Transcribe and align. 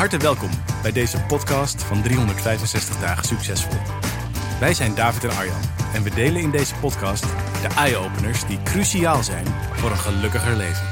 harte 0.00 0.18
welkom 0.18 0.50
bij 0.82 0.92
deze 0.92 1.20
podcast 1.20 1.82
van 1.82 2.02
365 2.02 3.00
dagen 3.00 3.24
succesvol. 3.24 3.78
Wij 4.60 4.74
zijn 4.74 4.94
David 4.94 5.24
en 5.24 5.30
Arjan 5.30 5.60
en 5.94 6.02
we 6.02 6.10
delen 6.10 6.42
in 6.42 6.50
deze 6.50 6.74
podcast 6.74 7.22
de 7.62 7.74
eye-openers 7.76 8.46
die 8.46 8.62
cruciaal 8.62 9.22
zijn 9.22 9.46
voor 9.46 9.90
een 9.90 9.96
gelukkiger 9.96 10.56
leven. 10.56 10.86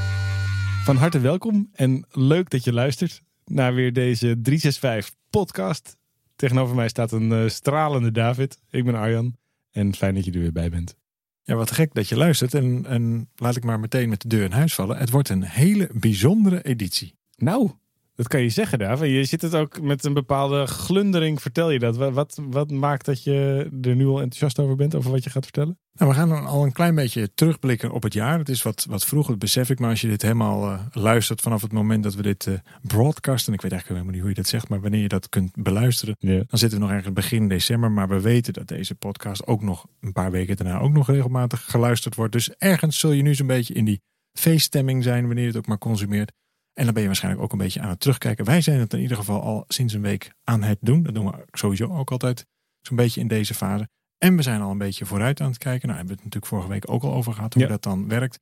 Van 0.84 0.96
harte 0.96 1.18
welkom 1.18 1.68
en 1.72 2.06
leuk 2.10 2.50
dat 2.50 2.64
je 2.64 2.72
luistert 2.72 3.22
naar 3.44 3.74
weer 3.74 3.92
deze 3.92 4.40
365 4.42 5.14
podcast. 5.30 5.96
Tegenover 6.36 6.74
mij 6.76 6.88
staat 6.88 7.12
een 7.12 7.32
eh, 7.32 7.48
stralende 7.48 8.10
David. 8.10 8.58
Ik 8.70 8.84
ben 8.84 8.94
Arjan 8.94 9.36
en 9.70 9.94
fijn 9.94 10.14
dat 10.14 10.24
je 10.24 10.32
er 10.32 10.40
weer 10.40 10.52
bij 10.52 10.70
bent. 10.70 10.96
Ja, 11.42 11.54
wat 11.54 11.70
gek 11.70 11.94
dat 11.94 12.08
je 12.08 12.16
luistert. 12.16 12.54
En, 12.54 12.86
en 12.86 13.30
laat 13.34 13.56
ik 13.56 13.64
maar 13.64 13.80
meteen 13.80 14.08
met 14.08 14.20
de 14.20 14.28
deur 14.28 14.44
in 14.44 14.52
huis 14.52 14.74
vallen. 14.74 14.96
Het 14.96 15.10
wordt 15.10 15.28
een 15.28 15.42
hele 15.42 15.90
bijzondere 15.92 16.62
editie. 16.62 17.14
Nou, 17.36 17.70
dat 18.18 18.28
kan 18.28 18.40
je 18.40 18.48
zeggen, 18.48 18.78
David. 18.78 19.10
Je 19.10 19.24
zit 19.24 19.42
het 19.42 19.54
ook 19.54 19.80
met 19.80 20.04
een 20.04 20.12
bepaalde 20.12 20.66
glundering, 20.66 21.42
vertel 21.42 21.70
je 21.70 21.78
dat. 21.78 21.96
Wat, 21.96 22.40
wat, 22.50 22.70
maakt 22.70 23.04
dat 23.04 23.22
je 23.22 23.68
er 23.80 23.96
nu 23.96 24.06
al 24.06 24.20
enthousiast 24.20 24.58
over 24.58 24.76
bent, 24.76 24.94
over 24.94 25.10
wat 25.10 25.24
je 25.24 25.30
gaat 25.30 25.44
vertellen? 25.44 25.78
Nou, 25.92 26.10
we 26.10 26.16
gaan 26.16 26.46
al 26.46 26.64
een 26.64 26.72
klein 26.72 26.94
beetje 26.94 27.34
terugblikken 27.34 27.90
op 27.90 28.02
het 28.02 28.12
jaar. 28.12 28.38
Het 28.38 28.48
is 28.48 28.62
wat, 28.62 28.86
wat 28.88 29.04
vroeg, 29.04 29.26
dat 29.26 29.38
besef 29.38 29.70
ik. 29.70 29.78
Maar 29.78 29.90
als 29.90 30.00
je 30.00 30.08
dit 30.08 30.22
helemaal 30.22 30.70
uh, 30.70 30.80
luistert 30.92 31.40
vanaf 31.40 31.62
het 31.62 31.72
moment 31.72 32.02
dat 32.02 32.14
we 32.14 32.22
dit 32.22 32.46
uh, 32.46 32.54
broadcasten. 32.82 33.52
Ik 33.52 33.60
weet 33.60 33.72
eigenlijk 33.72 34.00
helemaal 34.00 34.12
niet 34.12 34.20
hoe 34.20 34.30
je 34.30 34.42
dat 34.42 34.46
zegt, 34.50 34.68
maar 34.68 34.80
wanneer 34.80 35.02
je 35.02 35.08
dat 35.08 35.28
kunt 35.28 35.62
beluisteren. 35.62 36.16
Dan 36.18 36.46
zitten 36.50 36.78
we 36.78 36.84
nog 36.84 36.94
ergens 36.94 37.12
begin 37.12 37.48
december. 37.48 37.90
Maar 37.90 38.08
we 38.08 38.20
weten 38.20 38.52
dat 38.52 38.68
deze 38.68 38.94
podcast 38.94 39.46
ook 39.46 39.62
nog 39.62 39.86
een 40.00 40.12
paar 40.12 40.30
weken 40.30 40.56
daarna 40.56 40.78
ook 40.78 40.92
nog 40.92 41.06
regelmatig 41.06 41.64
geluisterd 41.64 42.14
wordt. 42.14 42.32
Dus 42.32 42.50
ergens 42.50 42.98
zul 42.98 43.12
je 43.12 43.22
nu 43.22 43.34
zo'n 43.34 43.46
beetje 43.46 43.74
in 43.74 43.84
die 43.84 44.00
feeststemming 44.38 45.02
zijn 45.02 45.26
wanneer 45.26 45.44
je 45.44 45.50
het 45.50 45.58
ook 45.58 45.66
maar 45.66 45.78
consumeert. 45.78 46.32
En 46.78 46.84
dan 46.84 46.92
ben 46.92 47.02
je 47.02 47.08
waarschijnlijk 47.08 47.44
ook 47.44 47.52
een 47.52 47.58
beetje 47.58 47.80
aan 47.80 47.88
het 47.88 48.00
terugkijken. 48.00 48.44
Wij 48.44 48.60
zijn 48.60 48.80
het 48.80 48.92
in 48.92 49.00
ieder 49.00 49.16
geval 49.16 49.42
al 49.42 49.64
sinds 49.68 49.94
een 49.94 50.00
week 50.00 50.32
aan 50.44 50.62
het 50.62 50.78
doen. 50.80 51.02
Dat 51.02 51.14
doen 51.14 51.26
we 51.26 51.44
sowieso 51.50 51.88
ook 51.88 52.10
altijd 52.10 52.46
zo'n 52.80 52.96
beetje 52.96 53.20
in 53.20 53.28
deze 53.28 53.54
fase. 53.54 53.88
En 54.18 54.36
we 54.36 54.42
zijn 54.42 54.60
al 54.60 54.70
een 54.70 54.78
beetje 54.78 55.06
vooruit 55.06 55.40
aan 55.40 55.48
het 55.48 55.58
kijken. 55.58 55.88
Nou, 55.88 55.98
hebben 55.98 56.16
we 56.16 56.22
het 56.22 56.32
natuurlijk 56.32 56.52
vorige 56.52 56.68
week 56.68 56.90
ook 56.90 57.02
al 57.02 57.14
over 57.14 57.32
gehad 57.32 57.54
hoe 57.54 57.66
dat 57.66 57.82
dan 57.82 58.08
werkt. 58.08 58.40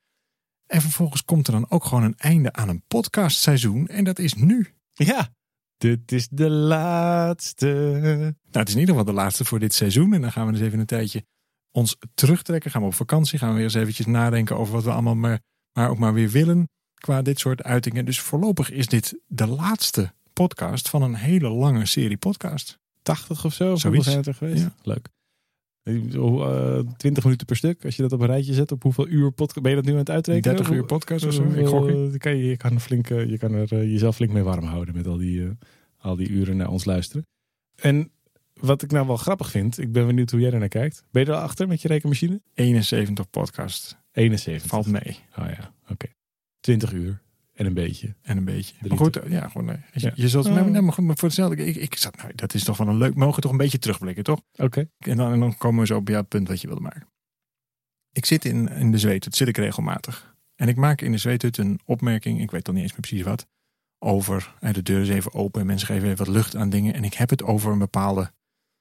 En 0.67 0.81
vervolgens 0.81 1.25
komt 1.25 1.47
er 1.47 1.53
dan 1.53 1.71
ook 1.71 1.85
gewoon 1.85 2.03
een 2.03 2.17
einde 2.17 2.53
aan 2.53 2.69
een 2.69 2.83
podcastseizoen. 2.87 3.89
En 3.89 4.05
dat 4.05 4.19
is 4.19 4.35
nu. 4.35 4.75
Ja, 4.93 5.29
dit 5.77 6.13
is 6.13 6.29
de 6.29 6.51
laatste. 6.51 7.67
Nou, 7.67 8.35
het 8.51 8.69
is 8.69 8.75
in 8.75 8.81
ieder 8.81 8.95
geval 8.97 9.13
de 9.13 9.21
laatste 9.21 9.45
voor 9.45 9.59
dit 9.59 9.75
seizoen. 9.75 10.15
En 10.15 10.21
dan 10.21 10.33
gaan 10.33 10.47
we 10.47 10.53
dus 10.53 10.61
even 10.61 10.79
een 10.79 10.87
tijdje 10.87 11.25
ons 11.71 11.97
terugtrekken. 12.15 12.71
Gaan 12.71 12.81
we 12.81 12.87
op 12.87 12.95
vakantie. 12.95 13.39
Gaan 13.39 13.49
we 13.49 13.55
weer 13.55 13.65
eens 13.65 13.75
eventjes 13.75 14.07
nadenken 14.07 14.57
over 14.57 14.75
wat 14.75 14.85
we 14.85 14.91
allemaal 14.91 15.17
maar, 15.17 15.41
maar 15.73 15.91
ook 15.91 15.99
maar 15.99 16.15
weer 16.15 16.31
willen 16.31 16.69
qua 17.01 17.23
dit 17.23 17.39
soort 17.39 17.63
uitingen. 17.63 18.05
Dus 18.05 18.21
voorlopig 18.21 18.71
is 18.71 18.87
dit 18.87 19.19
de 19.27 19.47
laatste 19.47 20.13
podcast 20.33 20.89
van 20.89 21.03
een 21.03 21.15
hele 21.15 21.49
lange 21.49 21.87
serie 21.87 22.17
podcast. 22.17 22.79
80 23.03 23.45
of 23.45 23.55
zo? 23.55 23.77
Zoiets. 23.77 24.05
zijn 24.05 24.17
het 24.17 24.27
er 24.27 24.35
geweest? 24.35 24.63
Ja. 24.63 24.75
Leuk. 24.83 25.09
Uh, 25.85 26.79
20 26.97 27.25
minuten 27.25 27.47
per 27.47 27.57
stuk. 27.57 27.85
Als 27.85 27.97
je 27.97 28.03
dat 28.03 28.13
op 28.13 28.21
een 28.21 28.27
rijtje 28.27 28.55
zet, 28.55 28.73
op 28.73 28.83
hoeveel 28.83 29.09
uur 29.09 29.31
podcast 29.31 29.63
ben 29.63 29.71
je 29.71 29.77
dat 29.77 29.87
nu 29.87 29.93
aan 29.93 29.99
het 29.99 30.11
uitrekenen? 30.11 30.57
30 30.57 30.75
uur 30.75 30.85
podcast 30.85 31.25
of 31.25 31.33
zo. 31.33 31.43
Ik 31.43 31.67
gok 31.67 31.89
je. 31.89 32.15
Kan 32.19 32.37
je, 32.37 32.57
kan, 32.57 32.81
flink, 32.81 33.09
je 33.09 33.39
kan 33.39 33.53
er 33.53 33.73
uh, 33.73 33.83
jezelf 33.83 34.17
flink 34.17 34.33
mee 34.33 34.43
warm 34.43 34.65
houden 34.65 34.95
met 34.95 35.07
al 35.07 35.17
die, 35.17 35.39
uh, 35.39 35.51
al 35.99 36.17
die 36.17 36.29
uren 36.29 36.57
naar 36.57 36.69
ons 36.71 36.85
luisteren. 36.85 37.27
En 37.75 38.11
wat 38.53 38.83
ik 38.83 38.91
nou 38.91 39.07
wel 39.07 39.17
grappig 39.17 39.51
vind, 39.51 39.79
ik 39.79 39.93
ben 39.93 40.07
benieuwd 40.07 40.31
hoe 40.31 40.41
jij 40.41 40.53
er 40.53 40.59
naar 40.59 40.69
kijkt. 40.69 41.05
Ben 41.11 41.25
je 41.25 41.31
er 41.31 41.37
achter 41.37 41.69
met 41.69 41.83
je 41.83 41.89
rekenmachine? 41.89 42.41
71 42.55 43.31
podcast. 43.31 43.97
71. 44.13 44.69
Valt 44.69 44.87
mee. 44.87 45.19
Oh 45.39 45.47
ja, 45.49 45.73
oké. 45.89 46.07
20 46.67 46.93
uur. 46.93 47.21
En 47.53 47.67
een 47.67 47.75
beetje. 47.75 48.15
En 48.23 48.37
een 48.37 48.45
beetje. 48.45 48.75
Maar 48.89 48.99
goed, 48.99 49.19
ja, 49.29 49.49
gewoon, 49.49 49.67
nee. 49.67 49.77
Je, 49.93 50.13
je 50.15 50.29
zult, 50.29 50.49
maar, 50.49 50.93
goed, 50.93 51.05
maar 51.05 51.17
voor 51.17 51.29
hetzelfde, 51.29 51.65
ik, 51.65 51.77
ik 51.77 51.97
zat, 51.97 52.17
nou, 52.17 52.35
dat 52.35 52.55
is 52.55 52.65
toch 52.65 52.77
wel 52.77 52.89
een 52.89 52.97
leuk, 52.97 53.15
mogen 53.15 53.43
toch 53.43 53.51
een 53.51 53.57
beetje 53.57 53.79
terugblikken, 53.79 54.25
toch? 54.25 54.41
Oké. 54.57 54.89
En, 54.99 55.17
dan, 55.17 55.33
en 55.33 55.41
dan 55.41 55.57
komen 55.57 55.81
we 55.81 55.87
zo 55.87 55.97
op 55.97 56.09
jouw 56.09 56.23
punt 56.23 56.49
wat 56.49 56.61
je 56.61 56.67
wilde 56.67 56.83
maken. 56.83 57.09
Ik 58.13 58.27
zit 58.27 58.45
in, 58.45 58.69
in 58.69 58.91
de 58.91 58.99
zweet, 58.99 59.25
het 59.25 59.37
zit 59.37 59.49
ik 59.49 59.57
regelmatig. 59.57 60.35
En 60.55 60.69
ik 60.69 60.77
maak 60.77 61.01
in 61.01 61.13
de 61.13 61.19
zweethut 61.19 61.59
een 61.59 61.81
opmerking, 61.85 62.41
ik 62.41 62.51
weet 62.51 62.65
dan 62.65 62.75
niet 62.75 62.83
eens 62.83 62.93
meer 62.93 63.01
precies 63.01 63.23
wat, 63.23 63.47
over, 63.99 64.55
en 64.61 64.73
de 64.73 64.83
deur 64.83 65.01
is 65.01 65.09
even 65.09 65.35
open 65.35 65.61
en 65.61 65.67
mensen 65.67 65.87
geven 65.87 66.09
even 66.09 66.25
wat 66.25 66.35
lucht 66.35 66.57
aan 66.57 66.71
dingen. 66.71 66.95
En 66.95 67.05
ik 67.05 67.15
heb 67.15 67.31
het 67.31 67.43
over 67.43 67.73
een 67.73 67.79
bepaalde 67.79 68.33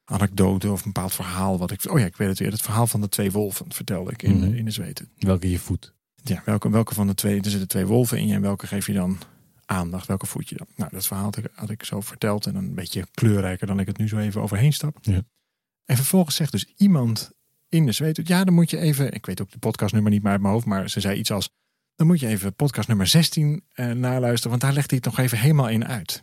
anekdote 0.04 0.70
of 0.70 0.84
een 0.84 0.92
bepaald 0.92 1.14
verhaal. 1.14 1.58
Wat 1.58 1.70
ik, 1.70 1.90
oh 1.90 1.98
ja, 1.98 2.04
ik 2.04 2.16
weet 2.16 2.28
het 2.28 2.38
weer. 2.38 2.50
Het 2.50 2.62
verhaal 2.62 2.86
van 2.86 3.00
de 3.00 3.08
twee 3.08 3.30
wolven 3.30 3.72
vertelde 3.72 4.12
ik 4.12 4.22
in, 4.22 4.36
mm 4.36 4.54
in 4.54 4.64
de 4.64 4.70
zweethut. 4.70 5.08
Welke 5.16 5.50
je 5.50 5.58
voet? 5.58 5.95
Ja, 6.28 6.42
welke, 6.44 6.70
welke 6.70 6.94
van 6.94 7.06
de 7.06 7.14
twee, 7.14 7.40
er 7.40 7.50
zitten 7.50 7.68
twee 7.68 7.86
wolven 7.86 8.18
in 8.18 8.26
je 8.26 8.34
en 8.34 8.40
welke 8.40 8.66
geef 8.66 8.86
je 8.86 8.92
dan 8.92 9.18
aandacht, 9.66 10.06
welke 10.06 10.26
voed 10.26 10.48
je 10.48 10.56
dan? 10.56 10.66
Nou, 10.76 10.90
dat 10.92 11.06
verhaal 11.06 11.24
had 11.24 11.36
ik, 11.36 11.48
had 11.54 11.70
ik 11.70 11.84
zo 11.84 12.00
verteld 12.00 12.46
en 12.46 12.54
een 12.54 12.74
beetje 12.74 13.06
kleurrijker 13.14 13.66
dan 13.66 13.80
ik 13.80 13.86
het 13.86 13.98
nu 13.98 14.08
zo 14.08 14.18
even 14.18 14.42
overheen 14.42 14.72
stap. 14.72 14.98
Ja. 15.00 15.22
En 15.84 15.96
vervolgens 15.96 16.36
zegt 16.36 16.52
dus 16.52 16.72
iemand 16.76 17.30
in 17.68 17.86
de 17.86 17.92
zweet, 17.92 18.28
ja, 18.28 18.44
dan 18.44 18.54
moet 18.54 18.70
je 18.70 18.78
even, 18.78 19.12
ik 19.12 19.26
weet 19.26 19.40
ook 19.40 19.50
de 19.50 19.58
podcastnummer 19.58 20.12
niet 20.12 20.22
meer 20.22 20.32
uit 20.32 20.40
mijn 20.40 20.52
hoofd, 20.52 20.66
maar 20.66 20.90
ze 20.90 21.00
zei 21.00 21.18
iets 21.18 21.30
als, 21.30 21.50
dan 21.94 22.06
moet 22.06 22.20
je 22.20 22.26
even 22.26 22.54
podcast 22.54 22.88
nummer 22.88 23.06
16 23.06 23.64
eh, 23.72 23.90
naluisteren, 23.90 24.50
want 24.50 24.62
daar 24.62 24.72
legt 24.72 24.90
hij 24.90 25.00
het 25.02 25.16
nog 25.16 25.24
even 25.24 25.38
helemaal 25.38 25.68
in 25.68 25.86
uit. 25.86 26.22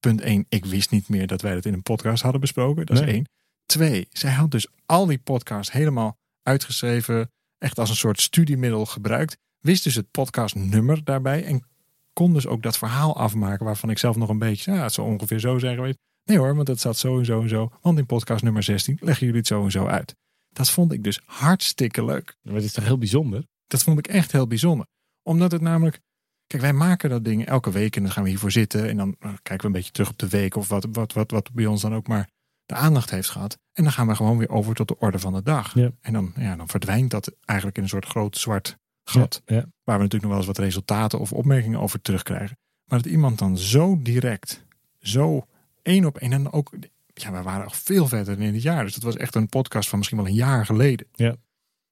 Punt 0.00 0.20
1, 0.20 0.46
ik 0.48 0.64
wist 0.64 0.90
niet 0.90 1.08
meer 1.08 1.26
dat 1.26 1.42
wij 1.42 1.54
dat 1.54 1.64
in 1.64 1.72
een 1.72 1.82
podcast 1.82 2.22
hadden 2.22 2.40
besproken. 2.40 2.86
Dat 2.86 3.00
is 3.00 3.06
één. 3.06 3.28
Twee, 3.66 4.08
zij 4.12 4.30
had 4.30 4.50
dus 4.50 4.66
al 4.86 5.06
die 5.06 5.18
podcasts 5.18 5.72
helemaal 5.72 6.18
uitgeschreven, 6.42 7.32
echt 7.58 7.78
als 7.78 7.90
een 7.90 7.96
soort 7.96 8.20
studiemiddel 8.20 8.86
gebruikt. 8.86 9.36
Wist 9.60 9.84
dus 9.84 9.94
het 9.94 10.10
podcastnummer 10.10 11.04
daarbij 11.04 11.44
en 11.44 11.64
kon 12.12 12.32
dus 12.32 12.46
ook 12.46 12.62
dat 12.62 12.78
verhaal 12.78 13.16
afmaken 13.16 13.64
waarvan 13.64 13.90
ik 13.90 13.98
zelf 13.98 14.16
nog 14.16 14.28
een 14.28 14.38
beetje, 14.38 14.72
ja, 14.72 14.82
het 14.82 14.92
zou 14.92 15.08
ongeveer 15.08 15.40
zo 15.40 15.58
zeggen. 15.58 15.82
Weet. 15.82 15.98
Nee 16.24 16.38
hoor, 16.38 16.54
want 16.54 16.66
dat 16.66 16.78
staat 16.78 16.96
zo 16.96 17.18
en 17.18 17.24
zo 17.24 17.42
en 17.42 17.48
zo. 17.48 17.70
Want 17.80 17.98
in 17.98 18.06
podcast 18.06 18.42
nummer 18.42 18.62
16 18.62 18.98
leggen 19.00 19.26
jullie 19.26 19.40
het 19.40 19.48
zo 19.48 19.64
en 19.64 19.70
zo 19.70 19.86
uit. 19.86 20.14
Dat 20.48 20.70
vond 20.70 20.92
ik 20.92 21.04
dus 21.04 21.20
hartstikke 21.24 22.04
leuk. 22.04 22.36
Maar 22.42 22.54
het 22.54 22.64
is 22.64 22.72
toch 22.72 22.84
heel 22.84 22.98
bijzonder? 22.98 23.44
Dat 23.66 23.82
vond 23.82 23.98
ik 23.98 24.06
echt 24.06 24.32
heel 24.32 24.46
bijzonder. 24.46 24.86
Omdat 25.22 25.52
het 25.52 25.60
namelijk, 25.60 26.00
kijk, 26.46 26.62
wij 26.62 26.72
maken 26.72 27.10
dat 27.10 27.24
ding 27.24 27.46
elke 27.46 27.70
week 27.70 27.96
en 27.96 28.02
dan 28.02 28.12
gaan 28.12 28.22
we 28.22 28.28
hiervoor 28.28 28.50
zitten 28.50 28.88
en 28.88 28.96
dan 28.96 29.16
nou, 29.20 29.36
kijken 29.42 29.60
we 29.60 29.66
een 29.66 29.72
beetje 29.72 29.92
terug 29.92 30.10
op 30.10 30.18
de 30.18 30.28
week 30.28 30.56
of 30.56 30.68
wat, 30.68 30.86
wat, 30.92 31.12
wat, 31.12 31.30
wat 31.30 31.52
bij 31.52 31.66
ons 31.66 31.80
dan 31.80 31.94
ook 31.94 32.06
maar 32.06 32.28
de 32.68 32.74
aandacht 32.74 33.10
heeft 33.10 33.30
gehad. 33.30 33.58
En 33.72 33.82
dan 33.82 33.92
gaan 33.92 34.06
we 34.06 34.14
gewoon 34.14 34.38
weer 34.38 34.48
over 34.48 34.74
tot 34.74 34.88
de 34.88 34.98
orde 34.98 35.18
van 35.18 35.32
de 35.32 35.42
dag. 35.42 35.74
Ja. 35.74 35.90
En 36.00 36.12
dan, 36.12 36.32
ja, 36.36 36.56
dan 36.56 36.68
verdwijnt 36.68 37.10
dat 37.10 37.34
eigenlijk 37.44 37.78
in 37.78 37.82
een 37.82 37.88
soort 37.88 38.06
groot 38.06 38.36
zwart 38.36 38.78
gat. 39.04 39.42
Ja, 39.46 39.54
Waar 39.84 39.96
we 39.96 40.02
natuurlijk 40.02 40.22
nog 40.22 40.30
wel 40.30 40.36
eens 40.36 40.46
wat 40.46 40.58
resultaten 40.58 41.18
of 41.18 41.32
opmerkingen 41.32 41.80
over 41.80 42.00
terugkrijgen. 42.00 42.58
Maar 42.84 43.02
dat 43.02 43.12
iemand 43.12 43.38
dan 43.38 43.58
zo 43.58 44.02
direct, 44.02 44.64
zo 45.00 45.46
één 45.82 46.04
op 46.04 46.18
één. 46.18 46.32
En 46.32 46.52
ook, 46.52 46.72
ja, 47.14 47.32
we 47.32 47.42
waren 47.42 47.64
al 47.64 47.70
veel 47.70 48.06
verder 48.06 48.40
in 48.40 48.54
het 48.54 48.62
jaar. 48.62 48.84
Dus 48.84 48.94
dat 48.94 49.02
was 49.02 49.16
echt 49.16 49.34
een 49.34 49.48
podcast 49.48 49.88
van 49.88 49.98
misschien 49.98 50.18
wel 50.18 50.28
een 50.28 50.34
jaar 50.34 50.66
geleden. 50.66 51.06
Ja. 51.12 51.36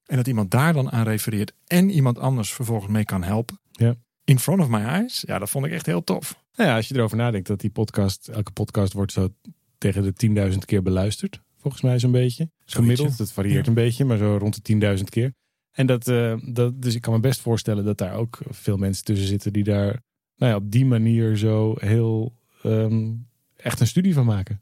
En 0.05 0.15
dat 0.15 0.27
iemand 0.27 0.51
daar 0.51 0.73
dan 0.73 0.91
aan 0.91 1.03
refereert 1.03 1.53
en 1.67 1.89
iemand 1.89 2.19
anders 2.19 2.53
vervolgens 2.53 2.91
mee 2.91 3.05
kan 3.05 3.23
helpen. 3.23 3.59
Ja. 3.71 3.95
In 4.23 4.39
front 4.39 4.61
of 4.61 4.67
my 4.67 4.83
eyes. 4.83 5.23
Ja, 5.27 5.39
dat 5.39 5.49
vond 5.49 5.65
ik 5.65 5.71
echt 5.71 5.85
heel 5.85 6.03
tof. 6.03 6.43
Nou 6.55 6.69
ja, 6.69 6.75
als 6.75 6.87
je 6.87 6.95
erover 6.95 7.17
nadenkt 7.17 7.47
dat 7.47 7.59
die 7.59 7.69
podcast, 7.69 8.27
elke 8.27 8.51
podcast 8.51 8.93
wordt 8.93 9.11
zo 9.11 9.33
tegen 9.77 10.03
de 10.03 10.49
10.000 10.51 10.57
keer 10.57 10.81
beluisterd. 10.81 11.41
Volgens 11.57 11.81
mij 11.81 11.99
zo'n 11.99 12.11
beetje. 12.11 12.49
Gemiddeld. 12.65 13.17
Het 13.17 13.31
varieert 13.31 13.67
een 13.67 13.73
beetje, 13.73 14.05
maar 14.05 14.17
zo 14.17 14.37
rond 14.37 14.65
de 14.65 14.97
10.000 14.97 15.03
keer. 15.03 15.33
En 15.71 15.85
dat, 15.85 16.07
uh, 16.07 16.37
dat, 16.43 16.81
dus 16.81 16.95
ik 16.95 17.01
kan 17.01 17.13
me 17.13 17.19
best 17.19 17.39
voorstellen 17.39 17.85
dat 17.85 17.97
daar 17.97 18.13
ook 18.13 18.39
veel 18.49 18.77
mensen 18.77 19.03
tussen 19.03 19.27
zitten 19.27 19.53
die 19.53 19.63
daar 19.63 20.01
nou 20.35 20.51
ja, 20.51 20.57
op 20.57 20.71
die 20.71 20.85
manier 20.85 21.37
zo 21.37 21.75
heel 21.79 22.33
um, 22.63 23.27
echt 23.55 23.79
een 23.79 23.87
studie 23.87 24.13
van 24.13 24.25
maken. 24.25 24.61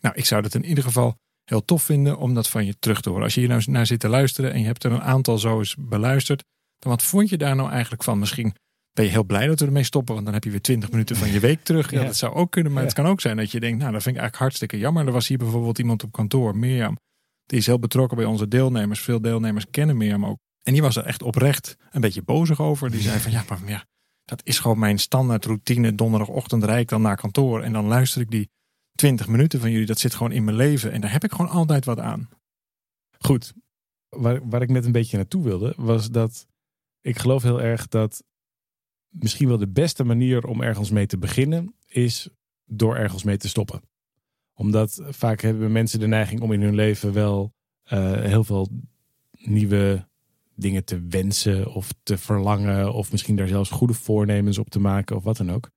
Nou, 0.00 0.14
ik 0.14 0.24
zou 0.24 0.42
dat 0.42 0.54
in 0.54 0.64
ieder 0.64 0.84
geval 0.84 1.16
heel 1.44 1.64
tof 1.64 1.82
vinden 1.82 2.18
om 2.18 2.34
dat 2.34 2.48
van 2.48 2.66
je 2.66 2.78
terug 2.78 3.00
te 3.00 3.08
horen. 3.08 3.24
Als 3.24 3.34
je 3.34 3.40
hier 3.40 3.48
nou 3.48 3.62
naar 3.66 3.86
zit 3.86 4.00
te 4.00 4.08
luisteren 4.08 4.52
en 4.52 4.60
je 4.60 4.66
hebt 4.66 4.84
er 4.84 4.92
een 4.92 5.02
aantal 5.02 5.38
zo 5.38 5.58
eens 5.58 5.76
beluisterd, 5.78 6.44
dan 6.78 6.90
wat 6.90 7.02
vond 7.02 7.28
je 7.28 7.36
daar 7.36 7.56
nou 7.56 7.70
eigenlijk 7.70 8.02
van? 8.02 8.18
Misschien 8.18 8.54
ben 8.92 9.04
je 9.04 9.10
heel 9.10 9.24
blij 9.24 9.46
dat 9.46 9.60
we 9.60 9.66
ermee 9.66 9.84
stoppen. 9.84 10.14
Want 10.14 10.26
dan 10.26 10.34
heb 10.34 10.44
je 10.44 10.50
weer 10.50 10.60
20 10.60 10.90
minuten 10.90 11.16
van 11.16 11.32
je 11.32 11.40
week 11.40 11.62
terug. 11.62 11.90
Ja, 11.90 12.04
dat 12.04 12.16
zou 12.16 12.34
ook 12.34 12.50
kunnen. 12.50 12.72
Maar 12.72 12.82
het 12.82 12.92
kan 12.92 13.06
ook 13.06 13.20
zijn 13.20 13.36
dat 13.36 13.50
je 13.50 13.60
denkt, 13.60 13.78
nou, 13.78 13.92
dat 13.92 14.02
vind 14.02 14.14
ik 14.14 14.20
eigenlijk 14.20 14.36
hartstikke 14.36 14.78
jammer. 14.78 15.06
Er 15.06 15.12
was 15.12 15.28
hier 15.28 15.38
bijvoorbeeld 15.38 15.78
iemand 15.78 16.02
op 16.04 16.12
kantoor, 16.12 16.56
Mirjam. 16.56 16.98
Die 17.46 17.58
is 17.58 17.66
heel 17.66 17.78
betrokken 17.78 18.16
bij 18.16 18.26
onze 18.26 18.48
deelnemers. 18.48 19.00
Veel 19.00 19.20
deelnemers 19.20 19.70
kennen 19.70 19.96
Mirjam 19.96 20.26
ook. 20.26 20.38
En 20.62 20.72
die 20.72 20.82
was 20.82 20.96
er 20.96 21.04
echt 21.04 21.22
oprecht 21.22 21.76
een 21.90 22.00
beetje 22.00 22.22
bozig 22.22 22.60
over. 22.60 22.90
Die 22.90 23.00
zei 23.00 23.18
van, 23.18 23.30
ja, 23.30 23.44
maar 23.48 23.58
ja, 23.66 23.84
dat 24.24 24.40
is 24.44 24.58
gewoon 24.58 24.78
mijn 24.78 24.98
standaard 24.98 25.44
routine. 25.44 25.94
Donderdagochtend 25.94 26.64
rijd 26.64 26.80
ik 26.80 26.88
dan 26.88 27.02
naar 27.02 27.16
kantoor. 27.16 27.62
En 27.62 27.72
dan 27.72 27.86
luister 27.86 28.20
ik 28.20 28.30
die 28.30 28.50
20 28.94 29.28
minuten 29.28 29.60
van 29.60 29.70
jullie. 29.70 29.86
Dat 29.86 29.98
zit 29.98 30.14
gewoon 30.14 30.32
in 30.32 30.44
mijn 30.44 30.56
leven. 30.56 30.92
En 30.92 31.00
daar 31.00 31.12
heb 31.12 31.24
ik 31.24 31.30
gewoon 31.30 31.50
altijd 31.50 31.84
wat 31.84 31.98
aan. 31.98 32.28
Goed. 33.18 33.52
Waar, 34.08 34.48
waar 34.48 34.62
ik 34.62 34.70
net 34.70 34.84
een 34.84 34.92
beetje 34.92 35.16
naartoe 35.16 35.44
wilde, 35.44 35.74
was 35.76 36.10
dat 36.10 36.46
ik 37.00 37.18
geloof 37.18 37.42
heel 37.42 37.60
erg 37.60 37.88
dat 37.88 38.22
misschien 39.10 39.48
wel 39.48 39.58
de 39.58 39.68
beste 39.68 40.04
manier 40.04 40.46
om 40.46 40.62
ergens 40.62 40.90
mee 40.90 41.06
te 41.06 41.18
beginnen 41.18 41.74
is 41.86 42.28
door 42.64 42.96
ergens 42.96 43.22
mee 43.22 43.36
te 43.36 43.48
stoppen. 43.48 43.80
Omdat 44.54 45.02
vaak 45.08 45.40
hebben 45.40 45.72
mensen 45.72 46.00
de 46.00 46.06
neiging 46.06 46.40
om 46.40 46.52
in 46.52 46.62
hun 46.62 46.74
leven 46.74 47.12
wel 47.12 47.54
uh, 47.92 48.12
heel 48.12 48.44
veel 48.44 48.68
nieuwe 49.32 50.08
dingen 50.54 50.84
te 50.84 51.06
wensen 51.08 51.72
of 51.72 51.94
te 52.02 52.18
verlangen. 52.18 52.92
Of 52.92 53.10
misschien 53.10 53.36
daar 53.36 53.48
zelfs 53.48 53.70
goede 53.70 53.94
voornemens 53.94 54.58
op 54.58 54.70
te 54.70 54.80
maken 54.80 55.16
of 55.16 55.24
wat 55.24 55.36
dan 55.36 55.52
ook. 55.52 55.70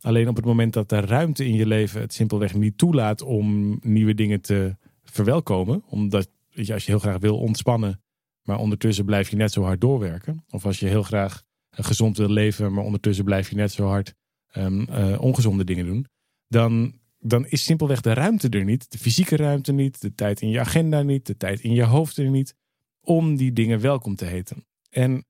Alleen 0.00 0.28
op 0.28 0.36
het 0.36 0.44
moment 0.44 0.72
dat 0.72 0.88
de 0.88 1.00
ruimte 1.00 1.46
in 1.46 1.54
je 1.54 1.66
leven 1.66 2.00
het 2.00 2.12
simpelweg 2.12 2.54
niet 2.54 2.78
toelaat 2.78 3.22
om 3.22 3.78
nieuwe 3.82 4.14
dingen 4.14 4.40
te 4.40 4.76
verwelkomen. 5.04 5.82
Omdat 5.86 6.28
je, 6.48 6.72
als 6.72 6.84
je 6.84 6.90
heel 6.90 7.00
graag 7.00 7.18
wil 7.18 7.38
ontspannen, 7.38 8.00
maar 8.42 8.58
ondertussen 8.58 9.04
blijf 9.04 9.30
je 9.30 9.36
net 9.36 9.52
zo 9.52 9.62
hard 9.62 9.80
doorwerken. 9.80 10.44
Of 10.50 10.66
als 10.66 10.80
je 10.80 10.86
heel 10.86 11.02
graag 11.02 11.42
gezond 11.70 12.16
wil 12.16 12.30
leven, 12.30 12.72
maar 12.72 12.84
ondertussen 12.84 13.24
blijf 13.24 13.50
je 13.50 13.56
net 13.56 13.72
zo 13.72 13.86
hard 13.86 14.14
um, 14.56 14.88
ongezonde 15.18 15.64
dingen 15.64 15.86
doen. 15.86 16.06
Dan, 16.48 16.98
dan 17.18 17.46
is 17.46 17.64
simpelweg 17.64 18.00
de 18.00 18.12
ruimte 18.12 18.48
er 18.48 18.64
niet. 18.64 18.90
De 18.90 18.98
fysieke 18.98 19.36
ruimte 19.36 19.72
niet, 19.72 20.00
de 20.00 20.14
tijd 20.14 20.40
in 20.40 20.48
je 20.48 20.60
agenda 20.60 21.02
niet, 21.02 21.26
de 21.26 21.36
tijd 21.36 21.60
in 21.60 21.72
je 21.72 21.84
hoofd 21.84 22.16
er 22.16 22.30
niet. 22.30 22.54
Om 23.00 23.36
die 23.36 23.52
dingen 23.52 23.80
welkom 23.80 24.14
te 24.14 24.24
heten. 24.24 24.66
En 24.90 25.26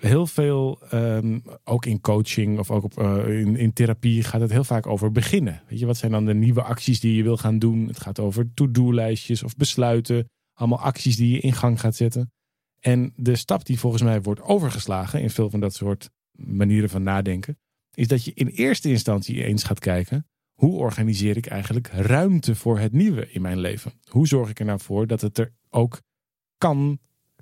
heel 0.00 0.26
veel, 0.26 0.82
um, 0.92 1.42
ook 1.64 1.86
in 1.86 2.00
coaching 2.00 2.58
of 2.58 2.70
ook 2.70 2.84
op, 2.84 2.98
uh, 2.98 3.40
in, 3.40 3.56
in 3.56 3.72
therapie, 3.72 4.22
gaat 4.22 4.40
het 4.40 4.50
heel 4.50 4.64
vaak 4.64 4.86
over 4.86 5.12
beginnen. 5.12 5.62
Weet 5.68 5.78
je, 5.78 5.86
wat 5.86 5.96
zijn 5.96 6.12
dan 6.12 6.24
de 6.24 6.34
nieuwe 6.34 6.62
acties 6.62 7.00
die 7.00 7.14
je 7.14 7.22
wil 7.22 7.36
gaan 7.36 7.58
doen? 7.58 7.86
Het 7.86 8.00
gaat 8.00 8.18
over 8.18 8.54
to-do-lijstjes 8.54 9.42
of 9.42 9.56
besluiten. 9.56 10.28
Allemaal 10.52 10.80
acties 10.80 11.16
die 11.16 11.30
je 11.30 11.40
in 11.40 11.52
gang 11.52 11.80
gaat 11.80 11.96
zetten. 11.96 12.32
En 12.86 13.12
de 13.16 13.36
stap 13.36 13.66
die 13.66 13.78
volgens 13.78 14.02
mij 14.02 14.22
wordt 14.22 14.42
overgeslagen 14.42 15.20
in 15.20 15.30
veel 15.30 15.50
van 15.50 15.60
dat 15.60 15.74
soort 15.74 16.10
manieren 16.32 16.88
van 16.88 17.02
nadenken, 17.02 17.58
is 17.94 18.08
dat 18.08 18.24
je 18.24 18.32
in 18.34 18.46
eerste 18.46 18.88
instantie 18.88 19.44
eens 19.44 19.62
gaat 19.62 19.78
kijken: 19.78 20.26
hoe 20.54 20.72
organiseer 20.72 21.36
ik 21.36 21.46
eigenlijk 21.46 21.86
ruimte 21.86 22.54
voor 22.54 22.78
het 22.78 22.92
nieuwe 22.92 23.30
in 23.30 23.42
mijn 23.42 23.58
leven? 23.58 23.92
Hoe 24.04 24.26
zorg 24.26 24.50
ik 24.50 24.58
er 24.58 24.64
nou 24.64 24.80
voor 24.80 25.06
dat 25.06 25.20
het 25.20 25.38
er 25.38 25.52
ook 25.70 26.02
kan 26.58 26.98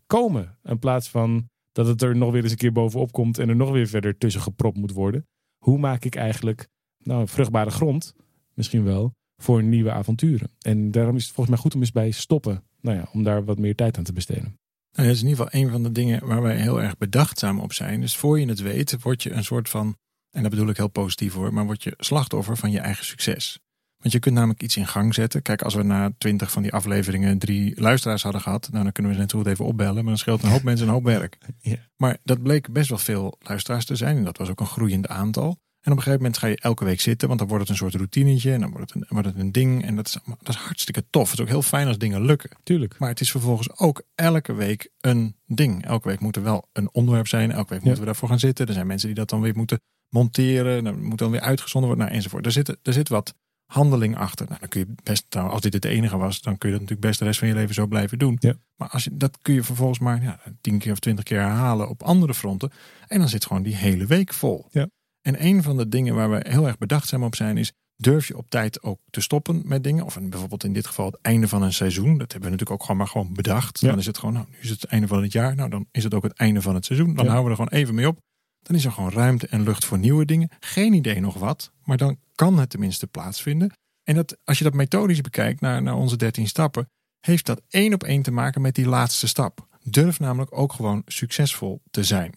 komen? 0.06 0.58
In 0.62 0.78
plaats 0.78 1.08
van 1.08 1.48
dat 1.72 1.86
het 1.86 2.02
er 2.02 2.16
nog 2.16 2.32
weer 2.32 2.42
eens 2.42 2.52
een 2.52 2.58
keer 2.58 2.72
bovenop 2.72 3.12
komt 3.12 3.38
en 3.38 3.48
er 3.48 3.56
nog 3.56 3.70
weer 3.70 3.86
verder 3.86 4.18
tussen 4.18 4.42
gepropt 4.42 4.76
moet 4.76 4.92
worden. 4.92 5.26
Hoe 5.58 5.78
maak 5.78 6.04
ik 6.04 6.14
eigenlijk 6.14 6.68
nou, 6.98 7.28
vruchtbare 7.28 7.70
grond, 7.70 8.14
misschien 8.54 8.84
wel, 8.84 9.14
voor 9.36 9.62
nieuwe 9.62 9.92
avonturen? 9.92 10.50
En 10.60 10.90
daarom 10.90 11.16
is 11.16 11.24
het 11.24 11.32
volgens 11.32 11.56
mij 11.56 11.64
goed 11.64 11.74
om 11.74 11.80
eens 11.80 11.92
bij 11.92 12.10
stoppen, 12.10 12.64
nou 12.80 12.96
ja, 12.96 13.08
om 13.12 13.22
daar 13.22 13.44
wat 13.44 13.58
meer 13.58 13.74
tijd 13.74 13.98
aan 13.98 14.04
te 14.04 14.12
besteden. 14.12 14.58
Nou, 14.94 15.08
dat 15.08 15.16
is 15.16 15.22
in 15.22 15.28
ieder 15.28 15.44
geval 15.44 15.60
een 15.60 15.70
van 15.70 15.82
de 15.82 15.92
dingen 15.92 16.26
waar 16.26 16.42
wij 16.42 16.56
heel 16.56 16.82
erg 16.82 16.98
bedachtzaam 16.98 17.60
op 17.60 17.72
zijn. 17.72 18.00
Dus 18.00 18.16
voor 18.16 18.40
je 18.40 18.46
het 18.46 18.60
weet, 18.60 19.02
word 19.02 19.22
je 19.22 19.30
een 19.30 19.44
soort 19.44 19.68
van, 19.68 19.96
en 20.30 20.42
dat 20.42 20.50
bedoel 20.50 20.68
ik 20.68 20.76
heel 20.76 20.88
positief 20.88 21.32
hoor, 21.32 21.52
maar 21.52 21.64
word 21.64 21.82
je 21.82 21.94
slachtoffer 21.96 22.56
van 22.56 22.70
je 22.70 22.78
eigen 22.78 23.04
succes. 23.04 23.58
Want 23.96 24.12
je 24.12 24.18
kunt 24.18 24.34
namelijk 24.34 24.62
iets 24.62 24.76
in 24.76 24.86
gang 24.86 25.14
zetten. 25.14 25.42
Kijk, 25.42 25.62
als 25.62 25.74
we 25.74 25.82
na 25.82 26.12
twintig 26.18 26.50
van 26.50 26.62
die 26.62 26.72
afleveringen 26.72 27.38
drie 27.38 27.80
luisteraars 27.80 28.22
hadden 28.22 28.40
gehad, 28.40 28.68
nou, 28.70 28.82
dan 28.82 28.92
kunnen 28.92 29.12
we 29.12 29.16
ze 29.16 29.22
net 29.22 29.32
zo 29.32 29.38
goed 29.38 29.46
even 29.46 29.64
opbellen. 29.64 29.94
Maar 29.94 30.04
dan 30.04 30.18
scheelt 30.18 30.42
een 30.42 30.50
hoop 30.50 30.62
mensen 30.70 30.86
een 30.86 30.92
hoop 30.92 31.04
werk. 31.04 31.38
Ja. 31.60 31.76
Maar 31.96 32.18
dat 32.22 32.42
bleek 32.42 32.72
best 32.72 32.88
wel 32.88 32.98
veel 32.98 33.36
luisteraars 33.38 33.84
te 33.84 33.96
zijn. 33.96 34.16
En 34.16 34.24
dat 34.24 34.38
was 34.38 34.48
ook 34.50 34.60
een 34.60 34.66
groeiend 34.66 35.08
aantal. 35.08 35.58
En 35.84 35.92
op 35.92 35.96
een 35.96 36.02
gegeven 36.02 36.22
moment 36.24 36.38
ga 36.38 36.46
je 36.46 36.56
elke 36.56 36.84
week 36.84 37.00
zitten, 37.00 37.28
want 37.28 37.40
dan 37.40 37.48
wordt 37.48 37.62
het 37.62 37.72
een 37.72 37.78
soort 37.78 37.94
routinetje 37.94 38.52
en 38.52 38.60
dan 38.60 38.70
wordt 38.70 38.92
het 38.92 39.02
een, 39.02 39.06
wordt 39.08 39.26
het 39.26 39.38
een 39.38 39.52
ding. 39.52 39.84
En 39.84 39.96
dat 39.96 40.06
is, 40.06 40.18
dat 40.24 40.48
is 40.48 40.60
hartstikke 40.60 41.04
tof. 41.10 41.30
Het 41.30 41.38
is 41.38 41.44
ook 41.44 41.50
heel 41.50 41.62
fijn 41.62 41.86
als 41.86 41.98
dingen 41.98 42.24
lukken. 42.24 42.50
Tuurlijk. 42.62 42.98
Maar 42.98 43.08
het 43.08 43.20
is 43.20 43.30
vervolgens 43.30 43.78
ook 43.78 44.02
elke 44.14 44.52
week 44.52 44.90
een 45.00 45.36
ding. 45.46 45.86
Elke 45.86 46.08
week 46.08 46.20
moet 46.20 46.36
er 46.36 46.42
wel 46.42 46.68
een 46.72 46.88
onderwerp 46.92 47.28
zijn. 47.28 47.52
Elke 47.52 47.68
week 47.68 47.82
moeten 47.82 48.00
we 48.00 48.06
daarvoor 48.06 48.28
gaan 48.28 48.38
zitten. 48.38 48.66
Er 48.66 48.72
zijn 48.72 48.86
mensen 48.86 49.06
die 49.06 49.16
dat 49.16 49.28
dan 49.28 49.40
weer 49.40 49.56
moeten 49.56 49.80
monteren. 50.08 50.84
Dan 50.84 51.04
moet 51.04 51.18
dan 51.18 51.30
weer 51.30 51.40
uitgezonden 51.40 51.90
worden, 51.90 52.06
nou, 52.06 52.18
enzovoort. 52.18 52.46
Er 52.46 52.52
zit, 52.52 52.76
er 52.82 52.92
zit 52.92 53.08
wat 53.08 53.34
handeling 53.64 54.16
achter. 54.16 54.46
Nou, 54.48 54.60
dan 54.60 54.68
kun 54.68 54.80
je 54.80 54.94
best, 55.02 55.26
nou, 55.30 55.50
als 55.50 55.60
dit 55.60 55.72
het 55.72 55.84
enige 55.84 56.16
was, 56.16 56.40
dan 56.40 56.58
kun 56.58 56.68
je 56.68 56.74
dat 56.74 56.84
natuurlijk 56.84 57.08
best 57.08 57.18
de 57.18 57.24
rest 57.24 57.38
van 57.38 57.48
je 57.48 57.54
leven 57.54 57.74
zo 57.74 57.86
blijven 57.86 58.18
doen. 58.18 58.36
Ja. 58.40 58.54
Maar 58.76 58.88
als 58.88 59.04
je, 59.04 59.16
dat 59.16 59.38
kun 59.42 59.54
je 59.54 59.62
vervolgens 59.62 59.98
maar 59.98 60.22
ja, 60.22 60.40
tien 60.60 60.78
keer 60.78 60.92
of 60.92 60.98
twintig 60.98 61.24
keer 61.24 61.40
herhalen 61.40 61.88
op 61.88 62.02
andere 62.02 62.34
fronten. 62.34 62.70
En 63.06 63.18
dan 63.18 63.28
zit 63.28 63.46
gewoon 63.46 63.62
die 63.62 63.76
hele 63.76 64.06
week 64.06 64.32
vol. 64.32 64.66
Ja. 64.70 64.88
En 65.26 65.44
een 65.44 65.62
van 65.62 65.76
de 65.76 65.88
dingen 65.88 66.14
waar 66.14 66.30
we 66.30 66.44
heel 66.48 66.66
erg 66.66 66.78
bedachtzaam 66.78 67.22
op 67.22 67.34
zijn 67.34 67.56
is, 67.56 67.72
durf 67.96 68.28
je 68.28 68.36
op 68.36 68.50
tijd 68.50 68.82
ook 68.82 69.00
te 69.10 69.20
stoppen 69.20 69.62
met 69.64 69.84
dingen? 69.84 70.04
Of 70.04 70.18
bijvoorbeeld 70.20 70.64
in 70.64 70.72
dit 70.72 70.86
geval 70.86 71.06
het 71.06 71.18
einde 71.20 71.48
van 71.48 71.62
een 71.62 71.72
seizoen. 71.72 72.18
Dat 72.18 72.32
hebben 72.32 72.50
we 72.50 72.56
natuurlijk 72.56 72.70
ook 72.70 72.80
gewoon 72.80 72.96
maar 72.96 73.06
gewoon 73.06 73.32
bedacht. 73.32 73.80
Dan 73.80 73.98
is 73.98 74.06
het 74.06 74.18
gewoon, 74.18 74.34
nou, 74.34 74.46
nu 74.50 74.56
is 74.60 74.70
het 74.70 74.80
het 74.80 74.90
einde 74.90 75.06
van 75.06 75.22
het 75.22 75.32
jaar. 75.32 75.54
Nou, 75.54 75.70
dan 75.70 75.86
is 75.90 76.04
het 76.04 76.14
ook 76.14 76.22
het 76.22 76.32
einde 76.32 76.62
van 76.62 76.74
het 76.74 76.84
seizoen. 76.84 77.14
Dan 77.14 77.26
houden 77.26 77.44
we 77.44 77.50
er 77.50 77.56
gewoon 77.56 77.80
even 77.80 77.94
mee 77.94 78.08
op. 78.08 78.18
Dan 78.62 78.76
is 78.76 78.84
er 78.84 78.92
gewoon 78.92 79.10
ruimte 79.10 79.46
en 79.46 79.62
lucht 79.62 79.84
voor 79.84 79.98
nieuwe 79.98 80.24
dingen. 80.24 80.48
Geen 80.60 80.92
idee 80.92 81.20
nog 81.20 81.34
wat, 81.34 81.72
maar 81.84 81.96
dan 81.96 82.18
kan 82.34 82.58
het 82.58 82.70
tenminste 82.70 83.06
plaatsvinden. 83.06 83.72
En 84.02 84.14
dat, 84.14 84.36
als 84.44 84.58
je 84.58 84.64
dat 84.64 84.74
methodisch 84.74 85.20
bekijkt 85.20 85.60
naar, 85.60 85.82
naar 85.82 85.94
onze 85.94 86.16
13 86.16 86.48
stappen, 86.48 86.88
heeft 87.20 87.46
dat 87.46 87.62
één 87.68 87.94
op 87.94 88.02
één 88.02 88.22
te 88.22 88.30
maken 88.30 88.60
met 88.60 88.74
die 88.74 88.88
laatste 88.88 89.26
stap. 89.26 89.66
Durf 89.82 90.20
namelijk 90.20 90.58
ook 90.58 90.72
gewoon 90.72 91.02
succesvol 91.06 91.82
te 91.90 92.04
zijn. 92.04 92.34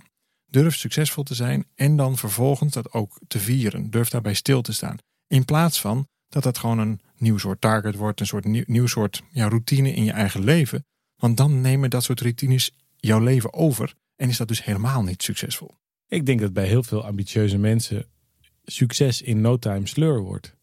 Durf 0.49 0.75
succesvol 0.75 1.23
te 1.23 1.35
zijn 1.35 1.65
en 1.75 1.95
dan 1.95 2.17
vervolgens 2.17 2.73
dat 2.73 2.93
ook 2.93 3.19
te 3.27 3.39
vieren. 3.39 3.89
Durf 3.89 4.09
daarbij 4.09 4.33
stil 4.33 4.61
te 4.61 4.73
staan. 4.73 4.97
In 5.27 5.45
plaats 5.45 5.81
van 5.81 6.07
dat 6.29 6.43
dat 6.43 6.57
gewoon 6.57 6.79
een 6.79 6.99
nieuw 7.17 7.37
soort 7.37 7.61
target 7.61 7.95
wordt, 7.95 8.19
een 8.19 8.25
soort 8.25 8.67
nieuw, 8.67 8.87
soort 8.87 9.23
ja, 9.31 9.47
routine 9.47 9.93
in 9.93 10.03
je 10.03 10.11
eigen 10.11 10.43
leven. 10.43 10.85
Want 11.15 11.37
dan 11.37 11.61
nemen 11.61 11.89
dat 11.89 12.03
soort 12.03 12.21
routines 12.21 12.71
jouw 12.95 13.19
leven 13.19 13.53
over 13.53 13.93
en 14.15 14.29
is 14.29 14.37
dat 14.37 14.47
dus 14.47 14.63
helemaal 14.63 15.03
niet 15.03 15.23
succesvol. 15.23 15.75
Ik 16.07 16.25
denk 16.25 16.39
dat 16.39 16.53
bij 16.53 16.67
heel 16.67 16.83
veel 16.83 17.05
ambitieuze 17.05 17.57
mensen 17.57 18.05
succes 18.63 19.21
in 19.21 19.41
no 19.41 19.57
time 19.57 19.87
sleur 19.87 20.19
wordt. 20.19 20.55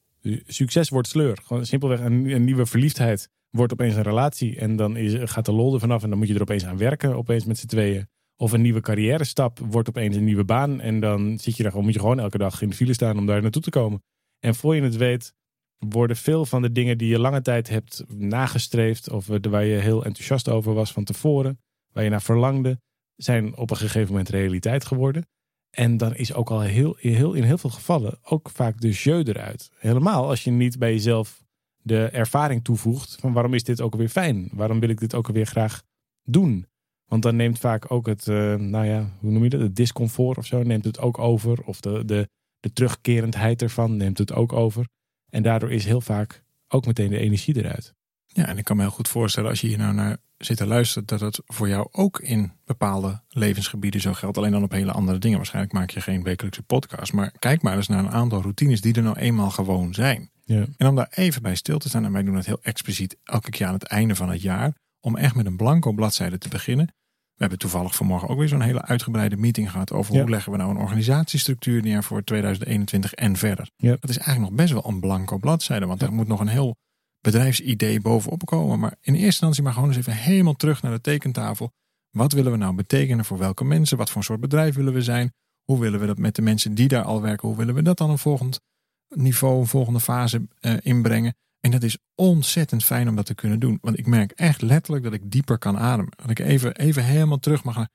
Succes 0.46 0.88
wordt 0.88 1.08
sleur. 1.08 1.38
Gewoon 1.42 1.66
simpelweg 1.66 2.00
een, 2.00 2.30
een 2.30 2.44
nieuwe 2.44 2.66
verliefdheid 2.66 3.28
wordt 3.50 3.72
opeens 3.72 3.94
een 3.94 4.02
relatie. 4.02 4.58
En 4.58 4.76
dan 4.76 4.96
is, 4.96 5.30
gaat 5.30 5.44
de 5.44 5.52
lol 5.52 5.74
er 5.74 5.80
vanaf 5.80 6.02
en 6.02 6.08
dan 6.08 6.18
moet 6.18 6.28
je 6.28 6.34
er 6.34 6.40
opeens 6.40 6.64
aan 6.64 6.78
werken, 6.78 7.16
opeens 7.16 7.44
met 7.44 7.58
z'n 7.58 7.66
tweeën. 7.66 8.08
Of 8.36 8.52
een 8.52 8.60
nieuwe 8.60 8.80
carrière 8.80 9.24
stap 9.24 9.58
wordt 9.58 9.88
opeens 9.88 10.16
een 10.16 10.24
nieuwe 10.24 10.44
baan. 10.44 10.80
En 10.80 11.00
dan 11.00 11.38
zit 11.38 11.56
je 11.56 11.62
daar 11.62 11.70
gewoon, 11.70 11.86
moet 11.86 11.94
je 11.94 12.00
gewoon 12.00 12.20
elke 12.20 12.38
dag 12.38 12.62
in 12.62 12.68
de 12.68 12.74
file 12.74 12.92
staan 12.92 13.18
om 13.18 13.26
daar 13.26 13.42
naartoe 13.42 13.62
te 13.62 13.70
komen. 13.70 14.02
En 14.38 14.54
voor 14.54 14.74
je 14.74 14.82
het 14.82 14.96
weet, 14.96 15.34
worden 15.78 16.16
veel 16.16 16.46
van 16.46 16.62
de 16.62 16.72
dingen 16.72 16.98
die 16.98 17.08
je 17.08 17.18
lange 17.18 17.42
tijd 17.42 17.68
hebt 17.68 18.04
nagestreefd. 18.08 19.10
Of 19.10 19.26
waar 19.26 19.64
je 19.64 19.76
heel 19.76 20.04
enthousiast 20.04 20.48
over 20.48 20.74
was 20.74 20.92
van 20.92 21.04
tevoren. 21.04 21.58
Waar 21.92 22.04
je 22.04 22.10
naar 22.10 22.22
verlangde. 22.22 22.80
Zijn 23.16 23.56
op 23.56 23.70
een 23.70 23.76
gegeven 23.76 24.10
moment 24.10 24.28
realiteit 24.28 24.84
geworden. 24.84 25.26
En 25.70 25.96
dan 25.96 26.14
is 26.14 26.34
ook 26.34 26.50
al 26.50 26.60
heel, 26.60 26.96
heel, 26.98 27.34
in 27.34 27.42
heel 27.42 27.58
veel 27.58 27.70
gevallen 27.70 28.18
ook 28.22 28.50
vaak 28.50 28.80
de 28.80 28.90
jeu 28.90 29.22
eruit. 29.22 29.70
Helemaal 29.78 30.28
als 30.28 30.44
je 30.44 30.50
niet 30.50 30.78
bij 30.78 30.92
jezelf 30.92 31.44
de 31.82 32.04
ervaring 32.04 32.64
toevoegt 32.64 33.16
van 33.20 33.32
waarom 33.32 33.54
is 33.54 33.64
dit 33.64 33.80
ook 33.80 33.92
alweer 33.92 34.08
fijn? 34.08 34.48
Waarom 34.52 34.80
wil 34.80 34.88
ik 34.88 35.00
dit 35.00 35.14
ook 35.14 35.26
alweer 35.26 35.46
graag 35.46 35.82
doen? 36.22 36.66
Want 37.06 37.22
dan 37.22 37.36
neemt 37.36 37.58
vaak 37.58 37.90
ook 37.90 38.06
het, 38.06 38.26
uh, 38.26 38.54
nou 38.54 38.86
ja, 38.86 39.10
hoe 39.20 39.30
noem 39.30 39.42
je 39.42 39.50
dat? 39.50 39.60
Het 39.60 39.76
discomfort 39.76 40.38
of 40.38 40.46
zo 40.46 40.62
neemt 40.62 40.84
het 40.84 40.98
ook 40.98 41.18
over. 41.18 41.62
Of 41.64 41.80
de, 41.80 42.04
de, 42.04 42.28
de 42.60 42.72
terugkerendheid 42.72 43.62
ervan 43.62 43.96
neemt 43.96 44.18
het 44.18 44.32
ook 44.32 44.52
over. 44.52 44.88
En 45.30 45.42
daardoor 45.42 45.72
is 45.72 45.84
heel 45.84 46.00
vaak 46.00 46.44
ook 46.68 46.86
meteen 46.86 47.10
de 47.10 47.18
energie 47.18 47.56
eruit. 47.56 47.94
Ja, 48.26 48.46
en 48.46 48.58
ik 48.58 48.64
kan 48.64 48.76
me 48.76 48.82
heel 48.82 48.90
goed 48.90 49.08
voorstellen 49.08 49.50
als 49.50 49.60
je 49.60 49.66
hier 49.66 49.78
nou 49.78 49.94
naar 49.94 50.16
zit 50.38 50.56
te 50.56 50.66
luisteren, 50.66 51.06
dat 51.06 51.20
het 51.20 51.40
voor 51.46 51.68
jou 51.68 51.88
ook 51.90 52.20
in 52.20 52.52
bepaalde 52.64 53.22
levensgebieden 53.28 54.00
zo 54.00 54.12
geldt. 54.12 54.36
Alleen 54.36 54.50
dan 54.50 54.62
op 54.62 54.70
hele 54.70 54.92
andere 54.92 55.18
dingen. 55.18 55.36
Waarschijnlijk 55.36 55.74
maak 55.74 55.90
je 55.90 56.00
geen 56.00 56.22
wekelijkse 56.22 56.62
podcast. 56.62 57.12
Maar 57.12 57.32
kijk 57.38 57.62
maar 57.62 57.76
eens 57.76 57.88
naar 57.88 57.98
een 57.98 58.10
aantal 58.10 58.40
routines 58.40 58.80
die 58.80 58.94
er 58.94 59.02
nou 59.02 59.18
eenmaal 59.18 59.50
gewoon 59.50 59.94
zijn. 59.94 60.30
Ja. 60.44 60.66
En 60.76 60.86
om 60.86 60.94
daar 60.94 61.10
even 61.10 61.42
bij 61.42 61.54
stil 61.54 61.78
te 61.78 61.88
staan, 61.88 62.04
en 62.04 62.12
wij 62.12 62.22
doen 62.22 62.34
het 62.34 62.46
heel 62.46 62.62
expliciet 62.62 63.16
elke 63.22 63.50
keer 63.50 63.66
aan 63.66 63.72
het 63.72 63.84
einde 63.84 64.14
van 64.14 64.30
het 64.30 64.42
jaar, 64.42 64.74
om 65.00 65.16
echt 65.16 65.34
met 65.34 65.46
een 65.46 65.56
blanco 65.56 65.92
bladzijde 65.92 66.38
te 66.38 66.48
beginnen. 66.48 66.94
We 67.34 67.40
hebben 67.40 67.58
toevallig 67.58 67.94
vanmorgen 67.94 68.28
ook 68.28 68.38
weer 68.38 68.48
zo'n 68.48 68.60
hele 68.60 68.82
uitgebreide 68.82 69.36
meeting 69.36 69.70
gehad 69.70 69.92
over 69.92 70.14
hoe 70.14 70.30
leggen 70.30 70.52
we 70.52 70.58
nou 70.58 70.70
een 70.70 70.76
organisatiestructuur 70.76 71.82
neer 71.82 72.04
voor 72.04 72.24
2021 72.24 73.14
en 73.14 73.36
verder. 73.36 73.70
Ja. 73.76 73.96
Dat 74.00 74.10
is 74.10 74.18
eigenlijk 74.18 74.50
nog 74.50 74.60
best 74.60 74.72
wel 74.72 74.92
een 74.92 75.00
blanco 75.00 75.38
bladzijde, 75.38 75.86
want 75.86 76.02
er 76.02 76.12
moet 76.12 76.28
nog 76.28 76.40
een 76.40 76.48
heel 76.48 76.76
bedrijfsidee 77.20 78.00
bovenop 78.00 78.46
komen. 78.46 78.78
Maar 78.78 78.96
in 79.00 79.12
eerste 79.12 79.26
instantie 79.26 79.62
maar 79.62 79.72
gewoon 79.72 79.88
eens 79.88 79.98
even 79.98 80.16
helemaal 80.16 80.54
terug 80.54 80.82
naar 80.82 80.92
de 80.92 81.00
tekentafel. 81.00 81.72
Wat 82.10 82.32
willen 82.32 82.52
we 82.52 82.58
nou 82.58 82.74
betekenen 82.74 83.24
voor 83.24 83.38
welke 83.38 83.64
mensen? 83.64 83.96
Wat 83.96 84.10
voor 84.10 84.24
soort 84.24 84.40
bedrijf 84.40 84.74
willen 84.74 84.92
we 84.92 85.02
zijn? 85.02 85.32
Hoe 85.64 85.80
willen 85.80 86.00
we 86.00 86.06
dat 86.06 86.18
met 86.18 86.34
de 86.34 86.42
mensen 86.42 86.74
die 86.74 86.88
daar 86.88 87.04
al 87.04 87.22
werken? 87.22 87.48
Hoe 87.48 87.56
willen 87.56 87.74
we 87.74 87.82
dat 87.82 87.98
dan 87.98 88.10
een 88.10 88.18
volgend 88.18 88.60
niveau, 89.08 89.60
een 89.60 89.66
volgende 89.66 90.00
fase 90.00 90.48
uh, 90.60 90.74
inbrengen? 90.80 91.34
En 91.64 91.70
dat 91.70 91.82
is 91.82 91.98
ontzettend 92.14 92.84
fijn 92.84 93.08
om 93.08 93.16
dat 93.16 93.26
te 93.26 93.34
kunnen 93.34 93.60
doen. 93.60 93.78
Want 93.80 93.98
ik 93.98 94.06
merk 94.06 94.30
echt 94.30 94.62
letterlijk 94.62 95.04
dat 95.04 95.12
ik 95.12 95.30
dieper 95.30 95.58
kan 95.58 95.78
ademen. 95.78 96.12
Dat 96.16 96.30
ik 96.30 96.38
even, 96.38 96.76
even 96.76 97.04
helemaal 97.04 97.38
terug 97.38 97.64
mag 97.64 97.76
naar. 97.76 97.88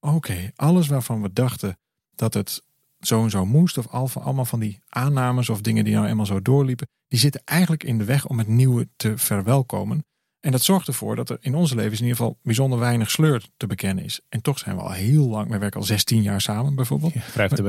Oké, 0.00 0.50
alles 0.54 0.88
waarvan 0.88 1.22
we 1.22 1.32
dachten 1.32 1.78
dat 2.14 2.34
het 2.34 2.62
zo 3.00 3.22
en 3.22 3.30
zo 3.30 3.46
moest. 3.46 3.78
Of 3.78 4.16
allemaal 4.16 4.44
van 4.44 4.60
die 4.60 4.80
aannames 4.88 5.48
of 5.48 5.60
dingen 5.60 5.84
die 5.84 5.94
nou 5.94 6.06
eenmaal 6.06 6.26
zo 6.26 6.42
doorliepen. 6.42 6.88
Die 7.08 7.18
zitten 7.18 7.42
eigenlijk 7.44 7.84
in 7.84 7.98
de 7.98 8.04
weg 8.04 8.26
om 8.26 8.38
het 8.38 8.48
nieuwe 8.48 8.88
te 8.96 9.18
verwelkomen. 9.18 10.04
En 10.40 10.52
dat 10.52 10.62
zorgt 10.62 10.86
ervoor 10.86 11.16
dat 11.16 11.30
er 11.30 11.38
in 11.40 11.54
onze 11.54 11.74
levens 11.74 12.00
in 12.00 12.06
ieder 12.06 12.16
geval 12.16 12.38
bijzonder 12.42 12.78
weinig 12.78 13.10
sleur 13.10 13.46
te 13.56 13.66
bekennen 13.66 14.04
is. 14.04 14.20
En 14.28 14.40
toch 14.40 14.58
zijn 14.58 14.76
we 14.76 14.82
al 14.82 14.92
heel 14.92 15.28
lang, 15.28 15.50
we 15.50 15.58
werken 15.58 15.80
al 15.80 15.86
16 15.86 16.22
jaar 16.22 16.40
samen 16.40 16.74
bijvoorbeeld. 16.74 17.12
Ja, 17.12 17.20
wrijft. 17.34 17.62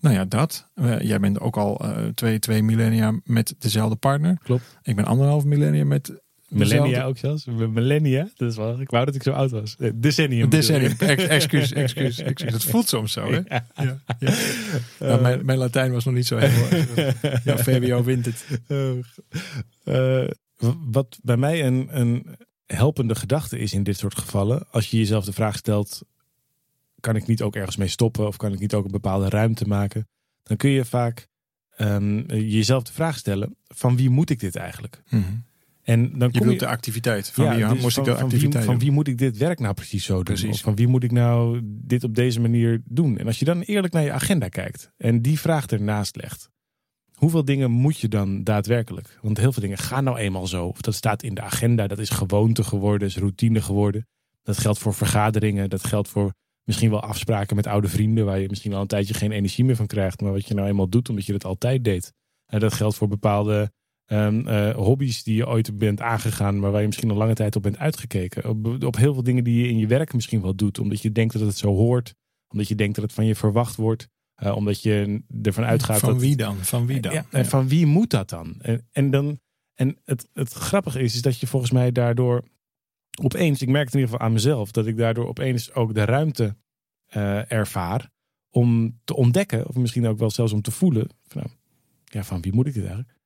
Nou 0.00 0.14
ja, 0.14 0.24
dat. 0.24 0.68
jij 1.00 1.20
bent 1.20 1.40
ook 1.40 1.56
al 1.56 1.84
uh, 1.84 2.06
twee, 2.14 2.38
twee 2.38 2.62
millennia 2.62 3.20
met 3.24 3.54
dezelfde 3.58 3.96
partner. 3.96 4.38
Klopt. 4.42 4.78
Ik 4.82 4.96
ben 4.96 5.04
anderhalf 5.04 5.44
millennia 5.44 5.84
met 5.84 6.20
Millennia 6.50 7.04
ook 7.04 7.18
zelfs. 7.18 7.44
Millennia. 7.44 8.28
Dat 8.36 8.50
is 8.50 8.56
wel, 8.56 8.80
ik 8.80 8.90
wou 8.90 9.04
dat 9.04 9.14
ik 9.14 9.22
zo 9.22 9.30
oud 9.30 9.50
was. 9.50 9.76
Eh, 9.78 9.90
decennium. 9.94 10.48
Decennium. 10.48 10.94
Ex, 10.98 11.26
excuus, 11.26 11.72
excuus, 11.72 12.18
excuus. 12.18 12.52
Het 12.52 12.64
voelt 12.64 12.88
soms 12.88 13.12
zo, 13.12 13.30
hè? 13.32 13.40
Ja. 13.48 13.66
ja, 13.76 14.00
ja. 14.18 14.34
Nou, 14.98 15.20
mijn, 15.20 15.44
mijn, 15.44 15.58
Latijn 15.58 15.92
was 15.92 16.04
nog 16.04 16.14
niet 16.14 16.26
zo 16.26 16.36
heel... 16.36 16.82
ja, 17.44 17.58
VWO 17.58 18.02
wint 18.02 18.26
het. 18.26 18.44
Uh, 19.84 20.28
wat 20.90 21.18
bij 21.22 21.36
mij 21.36 21.66
een, 21.66 21.88
een 21.90 22.26
helpende 22.66 23.14
gedachte 23.14 23.58
is 23.58 23.72
in 23.72 23.82
dit 23.82 23.98
soort 23.98 24.18
gevallen. 24.18 24.66
Als 24.70 24.90
je 24.90 24.96
jezelf 24.96 25.24
de 25.24 25.32
vraag 25.32 25.56
stelt, 25.56 26.02
kan 27.00 27.16
ik 27.16 27.26
niet 27.26 27.42
ook 27.42 27.56
ergens 27.56 27.76
mee 27.76 27.88
stoppen? 27.88 28.26
Of 28.26 28.36
kan 28.36 28.52
ik 28.52 28.58
niet 28.58 28.74
ook 28.74 28.84
een 28.84 28.90
bepaalde 28.90 29.28
ruimte 29.28 29.64
maken? 29.64 30.08
Dan 30.42 30.56
kun 30.56 30.70
je 30.70 30.84
vaak 30.84 31.28
um, 31.78 32.26
jezelf 32.26 32.82
de 32.82 32.92
vraag 32.92 33.16
stellen, 33.16 33.56
van 33.66 33.96
wie 33.96 34.10
moet 34.10 34.30
ik 34.30 34.40
dit 34.40 34.56
eigenlijk? 34.56 35.02
Mm 35.08 35.22
-hmm. 35.22 35.48
En 35.82 36.18
dan 36.18 36.28
je 36.32 36.38
kom 36.38 36.50
je 36.50 36.58
de 36.58 36.66
activiteit. 36.66 37.30
Van 37.30 37.48
wie 37.48 37.66
dus 37.66 37.80
moest 37.80 37.94
van, 37.94 38.06
ik 38.06 38.10
de 38.10 38.22
activiteit 38.22 38.52
van 38.52 38.60
wie, 38.60 38.64
van 38.64 38.78
wie, 38.78 38.90
moet 38.90 39.08
ik 39.08 39.18
dit 39.18 39.36
werk 39.36 39.58
nou 39.58 39.74
precies 39.74 40.04
zo 40.04 40.14
doen? 40.14 40.24
Precies. 40.24 40.50
Of 40.50 40.60
van 40.60 40.74
wie 40.74 40.86
moet 40.86 41.02
ik 41.02 41.12
nou 41.12 41.60
dit 41.64 42.04
op 42.04 42.14
deze 42.14 42.40
manier 42.40 42.82
doen? 42.84 43.18
En 43.18 43.26
als 43.26 43.38
je 43.38 43.44
dan 43.44 43.60
eerlijk 43.60 43.92
naar 43.92 44.02
je 44.02 44.12
agenda 44.12 44.48
kijkt 44.48 44.92
en 44.96 45.22
die 45.22 45.40
vraag 45.40 45.66
ernaast 45.66 46.16
legt. 46.16 46.50
Hoeveel 47.14 47.44
dingen 47.44 47.70
moet 47.70 47.98
je 47.98 48.08
dan 48.08 48.44
daadwerkelijk? 48.44 49.18
Want 49.22 49.38
heel 49.38 49.52
veel 49.52 49.62
dingen 49.62 49.78
gaan 49.78 50.04
nou 50.04 50.18
eenmaal 50.18 50.46
zo. 50.46 50.66
Of 50.66 50.80
dat 50.80 50.94
staat 50.94 51.22
in 51.22 51.34
de 51.34 51.40
agenda, 51.40 51.86
dat 51.86 51.98
is 51.98 52.10
gewoonte 52.10 52.62
geworden, 52.62 53.08
is 53.08 53.16
routine 53.16 53.62
geworden. 53.62 54.06
Dat 54.42 54.58
geldt 54.58 54.78
voor 54.78 54.94
vergaderingen, 54.94 55.70
dat 55.70 55.84
geldt 55.84 56.08
voor 56.08 56.34
misschien 56.64 56.90
wel 56.90 57.00
afspraken 57.00 57.56
met 57.56 57.66
oude 57.66 57.88
vrienden 57.88 58.24
waar 58.24 58.38
je 58.38 58.48
misschien 58.48 58.74
al 58.74 58.80
een 58.80 58.86
tijdje 58.86 59.14
geen 59.14 59.32
energie 59.32 59.64
meer 59.64 59.76
van 59.76 59.86
krijgt, 59.86 60.20
maar 60.20 60.32
wat 60.32 60.48
je 60.48 60.54
nou 60.54 60.68
eenmaal 60.68 60.88
doet 60.88 61.08
omdat 61.08 61.26
je 61.26 61.32
het 61.32 61.44
altijd 61.44 61.84
deed. 61.84 62.12
En 62.46 62.60
dat 62.60 62.72
geldt 62.72 62.96
voor 62.96 63.08
bepaalde 63.08 63.72
um, 64.06 64.48
uh, 64.48 64.70
hobby's 64.70 65.22
die 65.22 65.36
je 65.36 65.48
ooit 65.48 65.78
bent 65.78 66.00
aangegaan, 66.00 66.58
maar 66.58 66.70
waar 66.70 66.80
je 66.80 66.86
misschien 66.86 67.10
al 67.10 67.16
lange 67.16 67.34
tijd 67.34 67.56
op 67.56 67.62
bent 67.62 67.78
uitgekeken. 67.78 68.48
Op, 68.48 68.84
op, 68.84 68.96
heel 68.96 69.14
veel 69.14 69.22
dingen 69.22 69.44
die 69.44 69.62
je 69.62 69.68
in 69.68 69.78
je 69.78 69.86
werk 69.86 70.14
misschien 70.14 70.42
wel 70.42 70.54
doet, 70.54 70.78
omdat 70.78 71.02
je 71.02 71.12
denkt 71.12 71.32
dat 71.32 71.42
het 71.42 71.58
zo 71.58 71.74
hoort, 71.74 72.14
omdat 72.48 72.68
je 72.68 72.74
denkt 72.74 72.94
dat 72.94 73.04
het 73.04 73.12
van 73.12 73.26
je 73.26 73.34
verwacht 73.34 73.76
wordt. 73.76 74.08
Uh, 74.42 74.56
omdat 74.56 74.82
je 74.82 75.22
ervan 75.42 75.64
uitgaat. 75.64 75.98
Van 75.98 76.12
dat, 76.12 76.20
wie 76.20 76.36
dan? 76.36 76.56
Van 76.56 76.86
wie 76.86 77.00
dan? 77.00 77.12
Ja, 77.12 77.26
en 77.30 77.46
van 77.46 77.68
wie 77.68 77.86
moet 77.86 78.10
dat 78.10 78.28
dan? 78.28 78.54
En, 78.60 78.88
en, 78.92 79.10
dan, 79.10 79.40
en 79.74 79.96
het, 80.04 80.28
het 80.32 80.52
grappige 80.52 81.00
is, 81.00 81.14
is 81.14 81.22
dat 81.22 81.40
je 81.40 81.46
volgens 81.46 81.70
mij 81.70 81.92
daardoor 81.92 82.44
opeens, 83.22 83.62
ik 83.62 83.68
merk 83.68 83.84
het 83.84 83.94
in 83.94 84.00
ieder 84.00 84.14
geval 84.14 84.26
aan 84.26 84.34
mezelf, 84.34 84.70
dat 84.70 84.86
ik 84.86 84.96
daardoor 84.96 85.28
opeens 85.28 85.72
ook 85.72 85.94
de 85.94 86.04
ruimte 86.04 86.56
uh, 87.16 87.52
ervaar 87.52 88.10
om 88.50 88.98
te 89.04 89.16
ontdekken, 89.16 89.68
of 89.68 89.74
misschien 89.74 90.06
ook 90.06 90.18
wel 90.18 90.30
zelfs 90.30 90.52
om 90.52 90.62
te 90.62 90.70
voelen, 90.70 91.08
van, 91.26 91.42
nou, 91.42 91.54
ja, 92.04 92.24
van 92.24 92.40
wie 92.40 92.52
moet 92.52 92.66
ik 92.66 92.74
dit 92.74 92.82
eigenlijk? 92.82 93.18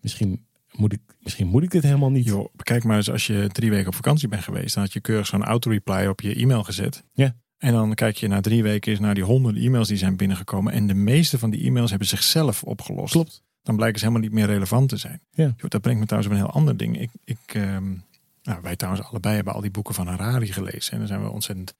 Misschien 0.00 0.46
moet 0.72 0.92
ik, 0.92 1.00
misschien 1.18 1.46
moet 1.46 1.62
ik 1.62 1.70
dit 1.70 1.82
helemaal 1.82 2.10
niet. 2.10 2.24
Jo, 2.24 2.50
kijk 2.56 2.84
maar 2.84 2.96
eens, 2.96 3.10
als 3.10 3.26
je 3.26 3.48
drie 3.52 3.70
weken 3.70 3.86
op 3.86 3.94
vakantie 3.94 4.28
bent 4.28 4.42
geweest, 4.42 4.74
dan 4.74 4.82
had 4.82 4.92
je 4.92 5.00
keurig 5.00 5.26
zo'n 5.26 5.44
auto-reply 5.44 6.06
op 6.06 6.20
je 6.20 6.34
e-mail 6.34 6.64
gezet. 6.64 7.04
Ja. 7.12 7.36
En 7.58 7.72
dan 7.72 7.94
kijk 7.94 8.16
je 8.16 8.28
na 8.28 8.40
drie 8.40 8.62
weken 8.62 8.90
eens 8.90 9.00
naar 9.00 9.14
die 9.14 9.24
honderden 9.24 9.62
e-mails 9.62 9.88
die 9.88 9.96
zijn 9.96 10.16
binnengekomen. 10.16 10.72
En 10.72 10.86
de 10.86 10.94
meeste 10.94 11.38
van 11.38 11.50
die 11.50 11.64
e-mails 11.64 11.90
hebben 11.90 12.08
zichzelf 12.08 12.62
opgelost. 12.62 13.12
Klopt. 13.12 13.42
Dan 13.62 13.76
blijken 13.76 13.98
ze 13.98 14.04
helemaal 14.04 14.28
niet 14.28 14.36
meer 14.36 14.46
relevant 14.46 14.88
te 14.88 14.96
zijn. 14.96 15.20
Ja. 15.30 15.54
Dat 15.68 15.80
brengt 15.80 16.00
me 16.00 16.06
trouwens 16.06 16.32
op 16.32 16.38
een 16.38 16.44
heel 16.44 16.54
ander 16.54 16.76
ding. 16.76 17.00
Ik, 17.00 17.10
ik, 17.24 17.54
um, 17.54 18.04
nou, 18.42 18.62
wij 18.62 18.76
trouwens 18.76 19.06
allebei 19.06 19.34
hebben 19.34 19.52
al 19.54 19.60
die 19.60 19.70
boeken 19.70 19.94
van 19.94 20.06
Harari 20.06 20.52
gelezen. 20.52 20.92
En 20.92 20.98
daar 20.98 21.06
zijn 21.06 21.22
we 21.22 21.30
ontzettend 21.30 21.74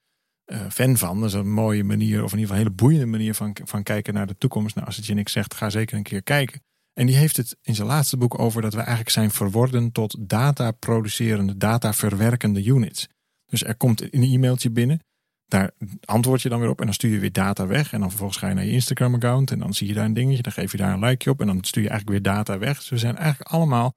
uh, 0.47 0.71
fan 0.71 0.97
van. 0.97 1.21
Dat 1.21 1.29
is 1.29 1.35
een 1.35 1.53
mooie 1.53 1.85
manier, 1.85 2.25
of 2.25 2.33
in 2.33 2.39
ieder 2.39 2.55
geval 2.55 2.57
een 2.57 2.63
hele 2.63 2.71
boeiende 2.71 3.07
manier 3.07 3.35
van, 3.35 3.57
van 3.65 3.83
kijken 3.83 4.15
naar 4.15 4.27
de 4.27 4.39
toekomst. 4.39 4.75
Nou, 4.75 4.87
als 4.87 4.97
het 4.97 5.07
je 5.07 5.15
niks 5.15 5.33
zegt, 5.33 5.55
ga 5.55 5.71
zeker 5.71 5.97
een 5.97 6.03
keer 6.03 6.23
kijken. 6.23 6.63
En 6.93 7.07
die 7.07 7.17
heeft 7.17 7.37
het 7.37 7.57
in 7.63 7.75
zijn 7.75 7.89
laatste 7.89 8.17
boek 8.17 8.39
over 8.39 8.63
dat 8.63 8.73
we 8.73 8.79
eigenlijk 8.79 9.11
zijn 9.11 9.31
verworden 9.31 9.93
tot 9.93 10.17
data 10.19 10.71
producerende, 10.71 11.57
data 11.57 11.93
verwerkende 11.93 12.65
units. 12.65 13.09
Dus 13.47 13.65
er 13.65 13.77
komt 13.77 14.15
een 14.15 14.23
e-mailtje 14.23 14.71
binnen. 14.71 15.01
Daar 15.47 15.71
antwoord 16.05 16.43
je 16.43 16.49
dan 16.49 16.61
weer 16.61 16.69
op 16.69 16.79
en 16.79 16.85
dan 16.85 16.95
stuur 16.95 17.11
je 17.11 17.19
weer 17.19 17.33
data 17.33 17.67
weg. 17.67 17.93
En 17.93 18.01
dan 18.01 18.09
vervolgens 18.09 18.39
ga 18.39 18.49
je 18.49 18.55
naar 18.55 18.65
je 18.65 18.71
Instagram 18.71 19.15
account 19.15 19.51
en 19.51 19.59
dan 19.59 19.75
zie 19.75 19.89
je 19.89 19.95
daar 19.95 20.05
een 20.05 20.15
dingetje. 20.15 20.43
Dan 20.43 20.53
geef 20.53 20.73
je 20.73 20.79
daar 20.79 20.93
een 20.93 21.05
likeje 21.05 21.31
op 21.31 21.41
en 21.41 21.47
dan 21.47 21.65
stuur 21.65 21.83
je 21.83 21.89
eigenlijk 21.89 22.25
weer 22.25 22.35
data 22.35 22.59
weg. 22.59 22.79
Dus 22.79 22.89
we 22.89 22.99
zijn 22.99 23.17
eigenlijk 23.17 23.51
allemaal 23.51 23.93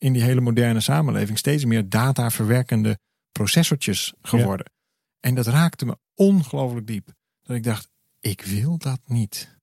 in 0.00 0.12
die 0.12 0.22
hele 0.22 0.40
moderne 0.40 0.80
samenleving 0.80 1.38
steeds 1.38 1.64
meer 1.64 1.88
data 1.88 2.30
verwerkende 2.30 2.98
processortjes 3.32 4.14
geworden. 4.22 4.70
En 5.20 5.34
dat 5.34 5.46
raakte 5.46 5.86
me 5.86 5.98
ongelooflijk 6.14 6.86
diep. 6.86 7.12
Dat 7.42 7.56
ik 7.56 7.62
dacht, 7.62 7.88
ik 8.20 8.42
wil 8.42 8.78
dat 8.78 9.00
niet. 9.06 9.58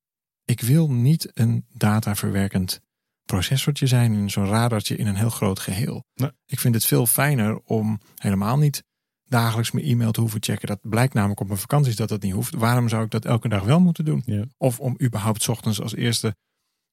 Ik 0.46 0.62
wil 0.62 0.92
niet 0.92 1.30
een 1.34 1.66
dataverwerkend 1.74 2.82
processortje 3.26 3.88
zijn 3.88 4.14
in 4.14 4.30
zo'n 4.30 4.46
radartje 4.46 4.96
in 4.96 5.08
een 5.08 5.16
heel 5.16 5.30
groot 5.30 5.60
geheel. 5.60 6.04
Nee. 6.14 6.32
Ik 6.46 6.60
vind 6.60 6.76
het 6.76 6.86
veel 6.86 7.06
fijner 7.06 7.60
om 7.60 8.00
helemaal 8.16 8.58
niet 8.58 8.84
dagelijks 9.26 9.72
mijn 9.72 9.86
e-mail 9.86 10.12
te 10.12 10.20
hoeven 10.20 10.44
checken. 10.44 10.68
Dat 10.68 10.80
blijkt 10.82 11.14
namelijk 11.14 11.40
op 11.40 11.48
mijn 11.48 11.60
vakanties 11.60 11.96
dat 11.96 12.10
dat 12.10 12.22
niet 12.22 12.34
hoeft. 12.34 12.56
Waarom 12.56 12.90
zou 12.90 13.04
ik 13.04 13.12
dat 13.12 13.26
elke 13.26 13.50
dag 13.50 13.64
wel 13.64 13.80
moeten 13.80 14.06
doen? 14.06 14.22
Ja. 14.26 14.46
Of 14.58 14.80
om 14.80 14.98
überhaupt 15.02 15.50
ochtends 15.50 15.82
als 15.82 15.96
eerste 15.96 16.36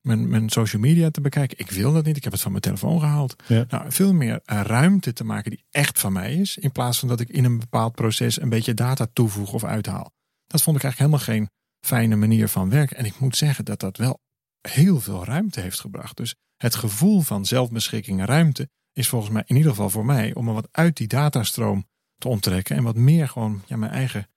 mijn, 0.05 0.29
mijn 0.29 0.49
social 0.49 0.83
media 0.83 1.11
te 1.11 1.21
bekijken. 1.21 1.59
Ik 1.59 1.71
wil 1.71 1.93
dat 1.93 2.05
niet. 2.05 2.17
Ik 2.17 2.25
heb 2.25 2.33
het 2.33 2.43
van 2.43 2.51
mijn 2.51 2.63
telefoon 2.63 3.01
gehaald. 3.01 3.37
Ja. 3.47 3.65
Nou, 3.69 3.93
veel 3.93 4.13
meer 4.13 4.41
ruimte 4.45 5.13
te 5.13 5.25
maken 5.25 5.51
die 5.51 5.65
echt 5.71 6.01
van 6.01 6.13
mij 6.13 6.35
is. 6.35 6.59
In 6.59 6.73
plaats 6.73 6.99
van 6.99 7.09
dat 7.09 7.21
ik 7.21 7.29
in 7.29 7.45
een 7.45 7.59
bepaald 7.59 7.95
proces 7.95 8.41
een 8.41 8.49
beetje 8.49 8.75
data 8.75 9.07
toevoeg 9.13 9.53
of 9.53 9.65
uithaal. 9.65 10.13
Dat 10.47 10.63
vond 10.63 10.77
ik 10.77 10.83
eigenlijk 10.83 11.13
helemaal 11.13 11.37
geen 11.37 11.51
fijne 11.81 12.17
manier 12.17 12.49
van 12.49 12.71
werken. 12.71 12.97
En 12.97 13.05
ik 13.05 13.19
moet 13.19 13.37
zeggen 13.37 13.65
dat 13.65 13.81
dat 13.81 13.97
wel 13.97 14.21
heel 14.69 15.01
veel 15.01 15.25
ruimte 15.25 15.61
heeft 15.61 15.81
gebracht. 15.81 16.17
Dus 16.17 16.35
het 16.57 16.75
gevoel 16.75 17.21
van 17.21 17.47
zelfbeschikking 17.47 18.21
en 18.21 18.27
ruimte 18.27 18.69
is 18.93 19.09
volgens 19.09 19.33
mij 19.33 19.43
in 19.47 19.57
ieder 19.57 19.71
geval 19.71 19.91
voor 19.91 20.05
mij 20.05 20.35
om 20.35 20.45
me 20.45 20.53
wat 20.53 20.69
uit 20.71 20.97
die 20.97 21.07
datastroom 21.07 21.87
te 22.19 22.29
onttrekken 22.29 22.77
en 22.77 22.83
wat 22.83 22.97
meer 22.97 23.29
gewoon 23.29 23.63
ja, 23.67 23.77
mijn 23.77 23.93
eigen 23.93 24.29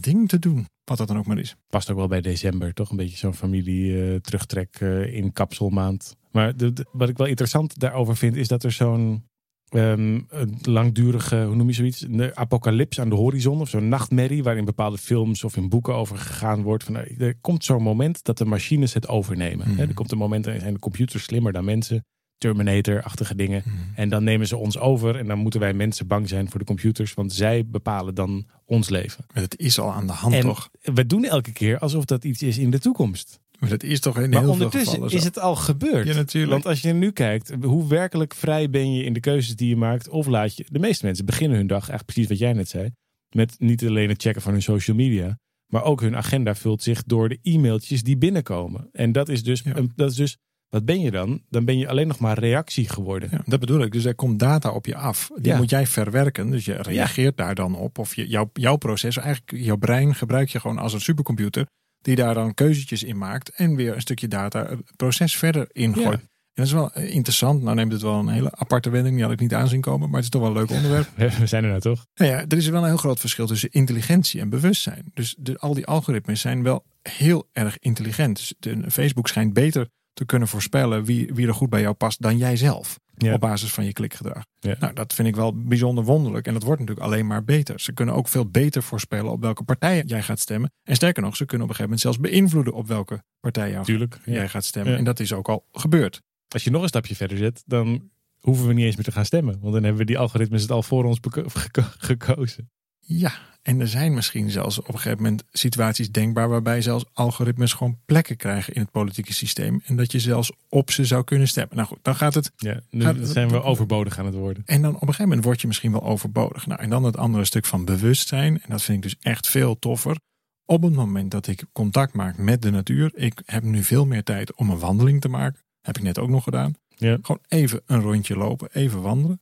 ding 0.00 0.28
te 0.28 0.38
doen. 0.38 0.66
Wat 0.84 0.98
dat 0.98 1.08
dan 1.08 1.18
ook 1.18 1.26
maar 1.26 1.38
is. 1.38 1.56
Past 1.66 1.90
ook 1.90 1.96
wel 1.96 2.08
bij 2.08 2.20
december, 2.20 2.74
toch? 2.74 2.90
Een 2.90 2.96
beetje 2.96 3.16
zo'n 3.16 3.34
familie 3.34 3.92
uh, 3.92 4.16
terugtrek 4.16 4.80
uh, 4.80 5.14
in 5.14 5.32
kapselmaand. 5.32 6.16
Maar 6.30 6.56
de, 6.56 6.72
de, 6.72 6.86
wat 6.92 7.08
ik 7.08 7.16
wel 7.16 7.26
interessant 7.26 7.78
daarover 7.78 8.16
vind, 8.16 8.36
is 8.36 8.48
dat 8.48 8.64
er 8.64 8.72
zo'n 8.72 9.24
um, 9.70 10.26
langdurige, 10.62 11.44
hoe 11.44 11.54
noem 11.54 11.66
je 11.66 11.72
zoiets? 11.72 12.02
Een 12.02 12.36
apocalyps 12.36 13.00
aan 13.00 13.08
de 13.08 13.14
horizon 13.14 13.60
of 13.60 13.68
zo'n 13.68 13.88
nachtmerrie 13.88 14.42
waarin 14.42 14.64
bepaalde 14.64 14.98
films 14.98 15.44
of 15.44 15.56
in 15.56 15.68
boeken 15.68 15.94
over 15.94 16.16
gegaan 16.16 16.62
wordt. 16.62 16.84
Van, 16.84 16.96
er 16.96 17.34
komt 17.40 17.64
zo'n 17.64 17.82
moment 17.82 18.24
dat 18.24 18.38
de 18.38 18.44
machines 18.44 18.94
het 18.94 19.08
overnemen. 19.08 19.76
Hè? 19.76 19.82
Er 19.86 19.94
komt 19.94 20.12
een 20.12 20.18
moment 20.18 20.44
dat 20.44 20.60
zijn 20.60 20.74
de 20.74 20.80
computers 20.80 21.22
slimmer 21.22 21.52
dan 21.52 21.64
mensen. 21.64 22.04
Terminator-achtige 22.38 23.34
dingen. 23.34 23.62
Mhm. 23.64 23.76
En 23.94 24.08
dan 24.08 24.24
nemen 24.24 24.46
ze 24.46 24.56
ons 24.56 24.78
over 24.78 25.16
en 25.16 25.26
dan 25.26 25.38
moeten 25.38 25.60
wij 25.60 25.72
mensen 25.74 26.06
bang 26.06 26.28
zijn 26.28 26.50
voor 26.50 26.58
de 26.58 26.66
computers, 26.66 27.14
want 27.14 27.32
zij 27.32 27.66
bepalen 27.66 28.14
dan 28.14 28.46
ons 28.64 28.88
leven. 28.88 29.24
Maar 29.32 29.42
dat 29.42 29.56
is 29.56 29.78
al 29.78 29.92
aan 29.92 30.06
de 30.06 30.12
hand, 30.12 30.34
En 30.34 30.40
toch? 30.40 30.70
we 30.82 31.06
doen 31.06 31.24
elke 31.24 31.52
keer 31.52 31.78
alsof 31.78 32.04
dat 32.04 32.24
iets 32.24 32.42
is 32.42 32.58
in 32.58 32.70
de 32.70 32.78
toekomst. 32.78 33.40
Maar 33.58 33.68
dat 33.68 33.82
is 33.82 34.00
toch 34.00 34.18
in 34.20 34.30
Maar 34.30 34.40
heel 34.40 34.50
ondertussen 34.50 35.10
is 35.10 35.24
het 35.24 35.38
al 35.38 35.56
gebeurd. 35.56 36.06
Ja, 36.06 36.14
natuurlijk. 36.14 36.52
Want 36.52 36.66
als 36.66 36.80
je 36.80 36.92
nu 36.92 37.10
kijkt, 37.10 37.52
hoe 37.62 37.88
werkelijk 37.88 38.34
vrij 38.34 38.70
ben 38.70 38.94
je 38.94 39.04
in 39.04 39.12
de 39.12 39.20
keuzes 39.20 39.56
die 39.56 39.68
je 39.68 39.76
maakt? 39.76 40.08
Of 40.08 40.26
laat 40.26 40.56
je, 40.56 40.64
de 40.68 40.78
meeste 40.78 41.04
mensen 41.04 41.24
beginnen 41.24 41.56
hun 41.56 41.66
dag, 41.66 41.78
eigenlijk 41.78 42.04
precies 42.04 42.28
wat 42.28 42.38
jij 42.38 42.52
net 42.52 42.68
zei, 42.68 42.90
met 43.30 43.54
niet 43.58 43.84
alleen 43.86 44.08
het 44.08 44.22
checken 44.22 44.42
van 44.42 44.52
hun 44.52 44.62
social 44.62 44.96
media, 44.96 45.38
maar 45.66 45.82
ook 45.84 46.00
hun 46.00 46.16
agenda 46.16 46.54
vult 46.54 46.82
zich 46.82 47.02
door 47.02 47.28
de 47.28 47.38
e-mailtjes 47.42 48.02
die 48.02 48.16
binnenkomen. 48.16 48.88
En 48.92 49.12
dat 49.12 49.28
is 49.28 49.42
dus, 49.42 49.60
Ja. 49.62 49.74
dat 49.94 50.10
is 50.10 50.16
dus 50.16 50.36
wat 50.74 50.84
ben 50.84 51.00
je 51.00 51.10
dan? 51.10 51.42
Dan 51.48 51.64
ben 51.64 51.78
je 51.78 51.88
alleen 51.88 52.06
nog 52.06 52.18
maar 52.18 52.38
reactie 52.38 52.88
geworden. 52.88 53.28
Ja, 53.32 53.40
dat 53.46 53.60
bedoel 53.60 53.82
ik. 53.82 53.92
Dus 53.92 54.04
er 54.04 54.14
komt 54.14 54.38
data 54.38 54.70
op 54.70 54.86
je 54.86 54.96
af. 54.96 55.30
Die 55.34 55.52
Ja. 55.52 55.56
moet 55.56 55.70
jij 55.70 55.86
verwerken. 55.86 56.50
Dus 56.50 56.64
je 56.64 56.74
reageert 56.74 57.36
daar 57.36 57.54
dan 57.54 57.76
op. 57.76 57.98
Of 57.98 58.14
je, 58.14 58.28
jouw, 58.28 58.50
jouw 58.52 58.76
proces, 58.76 59.16
eigenlijk 59.16 59.64
jouw 59.64 59.76
brein 59.76 60.14
gebruik 60.14 60.48
je 60.48 60.60
gewoon 60.60 60.78
als 60.78 60.92
een 60.92 61.00
supercomputer. 61.00 61.66
Die 62.00 62.16
daar 62.16 62.34
dan 62.34 62.54
keuzetjes 62.54 63.02
in 63.02 63.18
maakt. 63.18 63.48
En 63.48 63.76
weer 63.76 63.94
een 63.94 64.00
stukje 64.00 64.28
data 64.28 64.66
het 64.68 64.96
proces 64.96 65.36
verder 65.36 65.68
ingooit. 65.72 66.20
En 66.20 66.28
dat 66.54 66.66
is 66.66 66.72
wel 66.72 66.92
eh, 66.92 67.14
interessant. 67.14 67.62
Nou 67.62 67.76
neemt 67.76 67.92
het 67.92 68.02
wel 68.02 68.18
een 68.18 68.28
hele 68.28 68.52
aparte 68.56 68.90
wending. 68.90 69.14
Die 69.14 69.24
had 69.24 69.32
ik 69.32 69.40
niet 69.40 69.54
aanzien 69.54 69.80
komen. 69.80 70.06
Maar 70.06 70.16
het 70.16 70.24
is 70.24 70.30
toch 70.30 70.40
wel 70.40 70.50
een 70.50 70.56
leuk 70.56 70.70
onderwerp. 70.78 71.08
We 71.38 71.46
zijn 71.46 71.62
er 71.62 71.68
nou 71.68 71.80
toch? 71.80 72.06
Nou 72.14 72.30
ja, 72.30 72.44
er 72.48 72.56
is 72.56 72.68
wel 72.68 72.80
een 72.82 72.88
heel 72.88 72.96
groot 72.96 73.20
verschil 73.20 73.46
tussen 73.46 73.70
intelligentie 73.70 74.40
en 74.40 74.48
bewustzijn. 74.48 75.04
Dus 75.14 75.34
de, 75.38 75.58
al 75.58 75.74
die 75.74 75.86
algoritmes 75.86 76.40
zijn 76.40 76.62
wel 76.62 76.84
heel 77.02 77.48
erg 77.52 77.78
intelligent. 77.78 78.36
Dus 78.36 78.54
de, 78.58 78.90
Facebook 78.90 79.28
schijnt 79.28 79.52
beter 79.52 79.88
te 80.14 80.24
kunnen 80.24 80.48
voorspellen 80.48 81.04
wie, 81.04 81.30
wie 81.34 81.46
er 81.46 81.54
goed 81.54 81.70
bij 81.70 81.80
jou 81.80 81.94
past 81.94 82.22
dan 82.22 82.36
jij 82.36 82.56
zelf. 82.56 82.98
Ja. 83.16 83.34
Op 83.34 83.40
basis 83.40 83.72
van 83.72 83.84
je 83.84 83.92
klikgedrag. 83.92 84.44
Ja. 84.60 84.76
Nou, 84.80 84.92
dat 84.94 85.12
vind 85.14 85.28
ik 85.28 85.36
wel 85.36 85.62
bijzonder 85.64 86.04
wonderlijk. 86.04 86.46
En 86.46 86.52
dat 86.52 86.62
wordt 86.62 86.80
natuurlijk 86.80 87.06
alleen 87.06 87.26
maar 87.26 87.44
beter. 87.44 87.80
Ze 87.80 87.92
kunnen 87.92 88.14
ook 88.14 88.28
veel 88.28 88.46
beter 88.46 88.82
voorspellen 88.82 89.30
op 89.30 89.40
welke 89.40 89.62
partij 89.64 90.02
jij 90.06 90.22
gaat 90.22 90.40
stemmen. 90.40 90.72
En 90.82 90.94
sterker 90.94 91.22
nog, 91.22 91.36
ze 91.36 91.44
kunnen 91.44 91.66
op 91.66 91.72
een 91.72 91.76
gegeven 91.78 91.98
moment 92.00 92.00
zelfs 92.00 92.32
beïnvloeden 92.32 92.72
op 92.72 92.86
welke 92.86 93.22
partij 93.40 93.70
jou, 93.70 93.84
Tuurlijk. 93.84 94.20
Ja. 94.24 94.32
jij 94.32 94.48
gaat 94.48 94.64
stemmen. 94.64 94.96
En 94.96 95.04
dat 95.04 95.20
is 95.20 95.32
ook 95.32 95.48
al 95.48 95.66
gebeurd. 95.72 96.22
Als 96.48 96.64
je 96.64 96.70
nog 96.70 96.82
een 96.82 96.88
stapje 96.88 97.16
verder 97.16 97.36
zet, 97.38 97.62
dan 97.66 98.10
hoeven 98.40 98.66
we 98.66 98.72
niet 98.72 98.84
eens 98.84 98.96
meer 98.96 99.04
te 99.04 99.12
gaan 99.12 99.24
stemmen. 99.24 99.58
Want 99.60 99.72
dan 99.72 99.82
hebben 99.82 100.00
we 100.00 100.06
die 100.06 100.18
algoritmes 100.18 100.62
het 100.62 100.70
al 100.70 100.82
voor 100.82 101.04
ons 101.04 101.18
geko- 101.22 101.82
gekozen. 101.98 102.70
Ja, 103.06 103.32
en 103.64 103.80
er 103.80 103.88
zijn 103.88 104.14
misschien 104.14 104.50
zelfs 104.50 104.78
op 104.78 104.88
een 104.88 104.98
gegeven 104.98 105.22
moment 105.22 105.44
situaties 105.52 106.10
denkbaar 106.10 106.48
waarbij 106.48 106.82
zelfs 106.82 107.04
algoritmes 107.12 107.72
gewoon 107.72 107.98
plekken 108.04 108.36
krijgen 108.36 108.74
in 108.74 108.80
het 108.80 108.90
politieke 108.90 109.32
systeem. 109.32 109.82
En 109.84 109.96
dat 109.96 110.12
je 110.12 110.20
zelfs 110.20 110.52
op 110.68 110.90
ze 110.90 111.04
zou 111.04 111.24
kunnen 111.24 111.48
stemmen. 111.48 111.76
Nou 111.76 111.88
goed, 111.88 111.98
dan 112.02 112.14
gaat 112.16 112.34
het. 112.34 112.52
Ja, 112.56 112.80
nu 112.90 113.24
zijn 113.26 113.48
we 113.48 113.62
overbodig 113.62 114.18
aan 114.18 114.26
het 114.26 114.34
worden. 114.34 114.62
En 114.66 114.82
dan 114.82 114.94
op 114.94 115.00
een 115.00 115.06
gegeven 115.06 115.28
moment 115.28 115.44
word 115.44 115.60
je 115.60 115.66
misschien 115.66 115.92
wel 115.92 116.02
overbodig. 116.02 116.66
Nou, 116.66 116.80
en 116.80 116.90
dan 116.90 117.04
het 117.04 117.16
andere 117.16 117.44
stuk 117.44 117.64
van 117.64 117.84
bewustzijn. 117.84 118.62
En 118.62 118.70
dat 118.70 118.82
vind 118.82 118.96
ik 118.96 119.02
dus 119.02 119.16
echt 119.20 119.48
veel 119.48 119.78
toffer. 119.78 120.16
Op 120.64 120.82
het 120.82 120.94
moment 120.94 121.30
dat 121.30 121.46
ik 121.46 121.64
contact 121.72 122.12
maak 122.12 122.38
met 122.38 122.62
de 122.62 122.70
natuur. 122.70 123.10
Ik 123.14 123.42
heb 123.44 123.62
nu 123.62 123.82
veel 123.82 124.06
meer 124.06 124.22
tijd 124.22 124.54
om 124.54 124.70
een 124.70 124.78
wandeling 124.78 125.20
te 125.20 125.28
maken. 125.28 125.60
Heb 125.80 125.96
ik 125.96 126.02
net 126.02 126.18
ook 126.18 126.28
nog 126.28 126.44
gedaan. 126.44 126.74
Ja. 126.88 127.18
Gewoon 127.22 127.42
even 127.48 127.80
een 127.86 128.00
rondje 128.00 128.36
lopen, 128.36 128.68
even 128.72 129.02
wandelen. 129.02 129.40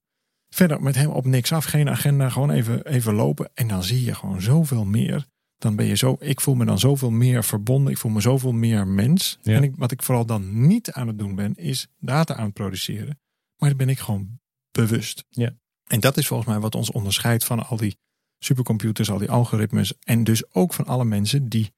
Verder 0.55 0.83
met 0.83 0.95
hem 0.95 1.11
op 1.11 1.25
niks 1.25 1.53
af, 1.53 1.65
geen 1.65 1.89
agenda, 1.89 2.29
gewoon 2.29 2.51
even, 2.51 2.87
even 2.87 3.15
lopen. 3.15 3.51
En 3.55 3.69
dan 3.69 3.83
zie 3.83 4.05
je 4.05 4.15
gewoon 4.15 4.41
zoveel 4.41 4.85
meer. 4.85 5.27
Dan 5.59 5.77
ben 5.77 5.87
je 5.87 5.97
zo, 5.97 6.17
ik 6.19 6.41
voel 6.41 6.55
me 6.55 6.65
dan 6.65 6.79
zoveel 6.79 7.11
meer 7.11 7.45
verbonden. 7.45 7.93
Ik 7.93 7.99
voel 7.99 8.11
me 8.11 8.21
zoveel 8.21 8.53
meer 8.53 8.87
mens. 8.87 9.39
En 9.43 9.63
ik, 9.63 9.77
wat 9.77 9.91
ik 9.91 10.03
vooral 10.03 10.27
dan 10.27 10.67
niet 10.67 10.93
aan 10.93 11.07
het 11.07 11.19
doen 11.19 11.35
ben, 11.35 11.55
is 11.55 11.89
data 11.99 12.35
aan 12.35 12.45
het 12.45 12.53
produceren. 12.53 13.21
Maar 13.57 13.69
dan 13.69 13.79
ben 13.79 13.89
ik 13.89 13.99
gewoon 13.99 14.41
bewust. 14.71 15.25
Ja. 15.29 15.55
En 15.87 16.01
dat 16.01 16.17
is 16.17 16.27
volgens 16.27 16.49
mij 16.49 16.59
wat 16.59 16.75
ons 16.75 16.91
onderscheidt 16.91 17.45
van 17.45 17.67
al 17.67 17.77
die 17.77 17.97
supercomputers, 18.39 19.11
al 19.11 19.19
die 19.19 19.31
algoritmes. 19.31 19.99
En 19.99 20.25
dus 20.25 20.55
ook 20.55 20.75
van 20.75 20.87
alle 20.87 21.05
mensen 21.05 21.49
die 21.49 21.73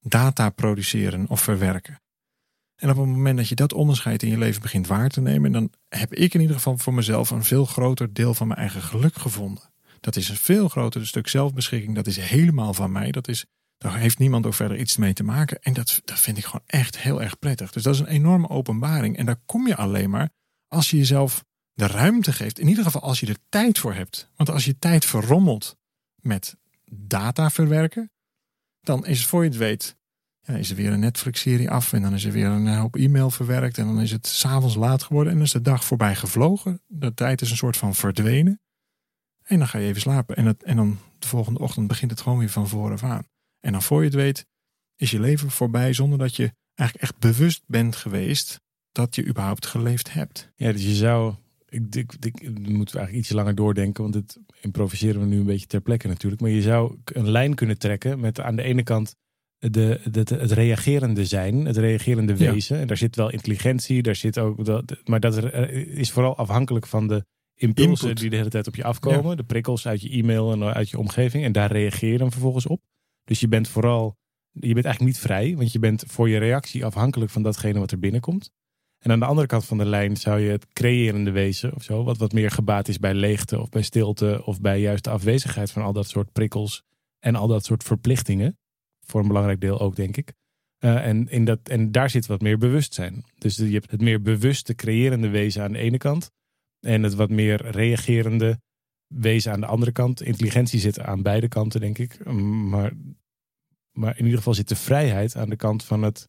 data 0.00 0.50
produceren 0.50 1.28
of 1.28 1.40
verwerken. 1.40 2.00
En 2.80 2.90
op 2.90 2.96
het 2.96 3.06
moment 3.06 3.36
dat 3.36 3.48
je 3.48 3.54
dat 3.54 3.72
onderscheid 3.72 4.22
in 4.22 4.28
je 4.28 4.38
leven 4.38 4.62
begint 4.62 4.86
waar 4.86 5.08
te 5.08 5.20
nemen, 5.20 5.52
dan 5.52 5.72
heb 5.88 6.14
ik 6.14 6.34
in 6.34 6.40
ieder 6.40 6.56
geval 6.56 6.78
voor 6.78 6.94
mezelf 6.94 7.30
een 7.30 7.44
veel 7.44 7.64
groter 7.64 8.12
deel 8.12 8.34
van 8.34 8.46
mijn 8.46 8.60
eigen 8.60 8.82
geluk 8.82 9.16
gevonden. 9.16 9.70
Dat 10.00 10.16
is 10.16 10.28
een 10.28 10.36
veel 10.36 10.68
groter 10.68 11.06
stuk 11.06 11.28
zelfbeschikking. 11.28 11.94
Dat 11.94 12.06
is 12.06 12.16
helemaal 12.16 12.74
van 12.74 12.92
mij. 12.92 13.10
Dat 13.10 13.28
is, 13.28 13.44
daar 13.78 13.96
heeft 13.96 14.18
niemand 14.18 14.46
ook 14.46 14.54
verder 14.54 14.78
iets 14.78 14.96
mee 14.96 15.12
te 15.12 15.22
maken. 15.22 15.62
En 15.62 15.72
dat, 15.72 16.00
dat 16.04 16.18
vind 16.18 16.38
ik 16.38 16.44
gewoon 16.44 16.66
echt 16.66 16.98
heel 16.98 17.22
erg 17.22 17.38
prettig. 17.38 17.72
Dus 17.72 17.82
dat 17.82 17.94
is 17.94 18.00
een 18.00 18.06
enorme 18.06 18.48
openbaring. 18.48 19.16
En 19.16 19.26
daar 19.26 19.40
kom 19.46 19.66
je 19.66 19.76
alleen 19.76 20.10
maar 20.10 20.30
als 20.68 20.90
je 20.90 20.96
jezelf 20.96 21.44
de 21.72 21.86
ruimte 21.86 22.32
geeft. 22.32 22.58
In 22.58 22.68
ieder 22.68 22.84
geval 22.84 23.02
als 23.02 23.20
je 23.20 23.26
er 23.26 23.38
tijd 23.48 23.78
voor 23.78 23.94
hebt. 23.94 24.30
Want 24.36 24.50
als 24.50 24.64
je 24.64 24.78
tijd 24.78 25.04
verrommelt 25.04 25.76
met 26.14 26.56
data 26.90 27.50
verwerken, 27.50 28.10
dan 28.80 29.06
is 29.06 29.18
het 29.18 29.28
voor 29.28 29.42
je 29.42 29.48
het 29.48 29.58
weet 29.58 29.98
ja, 30.50 30.58
is 30.58 30.70
er 30.70 30.76
weer 30.76 30.92
een 30.92 31.00
Netflix-serie 31.00 31.70
af 31.70 31.92
en 31.92 32.02
dan 32.02 32.14
is 32.14 32.24
er 32.24 32.32
weer 32.32 32.46
een 32.46 32.76
hoop 32.76 32.96
e-mail 32.96 33.30
verwerkt 33.30 33.78
en 33.78 33.86
dan 33.86 34.00
is 34.00 34.10
het 34.10 34.26
s'avonds 34.26 34.74
laat 34.74 35.02
geworden 35.02 35.32
en 35.32 35.38
dan 35.38 35.46
is 35.46 35.52
de 35.52 35.60
dag 35.60 35.84
voorbij 35.84 36.14
gevlogen. 36.14 36.80
De 36.86 37.14
tijd 37.14 37.40
is 37.40 37.50
een 37.50 37.56
soort 37.56 37.76
van 37.76 37.94
verdwenen. 37.94 38.60
En 39.42 39.58
dan 39.58 39.68
ga 39.68 39.78
je 39.78 39.86
even 39.86 40.00
slapen 40.00 40.36
en, 40.36 40.46
het, 40.46 40.62
en 40.62 40.76
dan 40.76 40.98
de 41.18 41.26
volgende 41.26 41.58
ochtend 41.60 41.86
begint 41.86 42.10
het 42.10 42.20
gewoon 42.20 42.38
weer 42.38 42.48
van 42.48 42.68
vooraf 42.68 43.02
aan. 43.02 43.26
En 43.60 43.72
dan 43.72 43.82
voor 43.82 43.98
je 43.98 44.04
het 44.04 44.14
weet 44.14 44.46
is 44.96 45.10
je 45.10 45.20
leven 45.20 45.50
voorbij 45.50 45.92
zonder 45.92 46.18
dat 46.18 46.36
je 46.36 46.52
eigenlijk 46.74 47.10
echt 47.10 47.18
bewust 47.18 47.62
bent 47.66 47.96
geweest 47.96 48.60
dat 48.92 49.14
je 49.14 49.26
überhaupt 49.26 49.66
geleefd 49.66 50.12
hebt. 50.12 50.52
Ja, 50.56 50.72
dus 50.72 50.82
je 50.82 50.94
zou, 50.94 51.34
ik, 51.68 51.94
ik, 52.20 52.42
moeten 52.42 52.64
we 52.64 52.74
eigenlijk 52.74 53.12
ietsje 53.12 53.34
langer 53.34 53.54
doordenken, 53.54 54.02
want 54.02 54.14
het 54.14 54.38
improviseren 54.60 55.20
we 55.20 55.26
nu 55.26 55.38
een 55.38 55.46
beetje 55.46 55.66
ter 55.66 55.80
plekke 55.80 56.08
natuurlijk. 56.08 56.42
Maar 56.42 56.50
je 56.50 56.62
zou 56.62 56.96
een 57.04 57.30
lijn 57.30 57.54
kunnen 57.54 57.78
trekken 57.78 58.20
met 58.20 58.40
aan 58.40 58.56
de 58.56 58.62
ene 58.62 58.82
kant 58.82 59.16
de, 59.60 60.00
de, 60.10 60.20
het 60.20 60.52
reagerende 60.52 61.24
zijn, 61.24 61.64
het 61.64 61.76
reagerende 61.76 62.36
wezen. 62.36 62.78
En 62.78 62.86
daar 62.86 62.96
zit 62.96 63.16
wel 63.16 63.30
intelligentie, 63.30 64.02
daar 64.02 64.16
zit 64.16 64.38
ook. 64.38 64.64
Dat, 64.64 64.96
maar 65.04 65.20
dat 65.20 65.52
is 65.72 66.10
vooral 66.10 66.36
afhankelijk 66.36 66.86
van 66.86 67.08
de 67.08 67.24
impulsen 67.54 68.16
die 68.16 68.30
de 68.30 68.36
hele 68.36 68.48
tijd 68.48 68.66
op 68.66 68.76
je 68.76 68.84
afkomen. 68.84 69.36
De 69.36 69.44
prikkels 69.44 69.86
uit 69.86 70.00
je 70.00 70.10
e-mail 70.10 70.52
en 70.52 70.62
uit 70.62 70.90
je 70.90 70.98
omgeving. 70.98 71.44
En 71.44 71.52
daar 71.52 71.72
reageer 71.72 72.12
je 72.12 72.18
dan 72.18 72.32
vervolgens 72.32 72.66
op. 72.66 72.80
Dus 73.24 73.40
je 73.40 73.48
bent 73.48 73.68
vooral. 73.68 74.18
Je 74.52 74.74
bent 74.74 74.84
eigenlijk 74.84 75.14
niet 75.14 75.24
vrij, 75.24 75.56
want 75.56 75.72
je 75.72 75.78
bent 75.78 76.04
voor 76.06 76.28
je 76.28 76.38
reactie 76.38 76.84
afhankelijk 76.84 77.30
van 77.30 77.42
datgene 77.42 77.78
wat 77.78 77.90
er 77.90 77.98
binnenkomt. 77.98 78.50
En 78.98 79.10
aan 79.10 79.18
de 79.18 79.24
andere 79.24 79.46
kant 79.46 79.64
van 79.64 79.78
de 79.78 79.84
lijn 79.84 80.16
zou 80.16 80.40
je 80.40 80.50
het 80.50 80.66
creërende 80.72 81.30
wezen 81.30 81.74
of 81.74 81.82
zo, 81.82 82.04
wat 82.04 82.18
wat 82.18 82.32
meer 82.32 82.50
gebaat 82.50 82.88
is 82.88 82.98
bij 82.98 83.14
leegte 83.14 83.60
of 83.60 83.68
bij 83.68 83.82
stilte 83.82 84.42
of 84.44 84.60
bij 84.60 84.80
juist 84.80 85.04
de 85.04 85.10
afwezigheid 85.10 85.70
van 85.70 85.82
al 85.82 85.92
dat 85.92 86.08
soort 86.08 86.32
prikkels 86.32 86.82
en 87.18 87.34
al 87.34 87.46
dat 87.46 87.64
soort 87.64 87.82
verplichtingen 87.82 88.58
voor 89.10 89.20
een 89.20 89.28
belangrijk 89.28 89.60
deel 89.60 89.80
ook, 89.80 89.96
denk 89.96 90.16
ik. 90.16 90.32
Uh, 90.84 91.06
en, 91.06 91.28
in 91.28 91.44
dat, 91.44 91.68
en 91.68 91.92
daar 91.92 92.10
zit 92.10 92.26
wat 92.26 92.40
meer 92.40 92.58
bewustzijn. 92.58 93.24
Dus 93.38 93.56
je 93.56 93.72
hebt 93.72 93.90
het 93.90 94.00
meer 94.00 94.22
bewuste, 94.22 94.74
creërende 94.74 95.28
wezen 95.28 95.62
aan 95.62 95.72
de 95.72 95.78
ene 95.78 95.98
kant. 95.98 96.30
En 96.80 97.02
het 97.02 97.14
wat 97.14 97.30
meer 97.30 97.70
reagerende 97.70 98.60
wezen 99.06 99.52
aan 99.52 99.60
de 99.60 99.66
andere 99.66 99.92
kant. 99.92 100.22
Intelligentie 100.22 100.80
zit 100.80 101.00
aan 101.00 101.22
beide 101.22 101.48
kanten, 101.48 101.80
denk 101.80 101.98
ik. 101.98 102.24
Maar, 102.24 102.92
maar 103.92 104.18
in 104.18 104.24
ieder 104.24 104.38
geval 104.38 104.54
zit 104.54 104.68
de 104.68 104.76
vrijheid 104.76 105.36
aan 105.36 105.48
de 105.48 105.56
kant 105.56 105.84
van 105.84 106.02
het. 106.02 106.28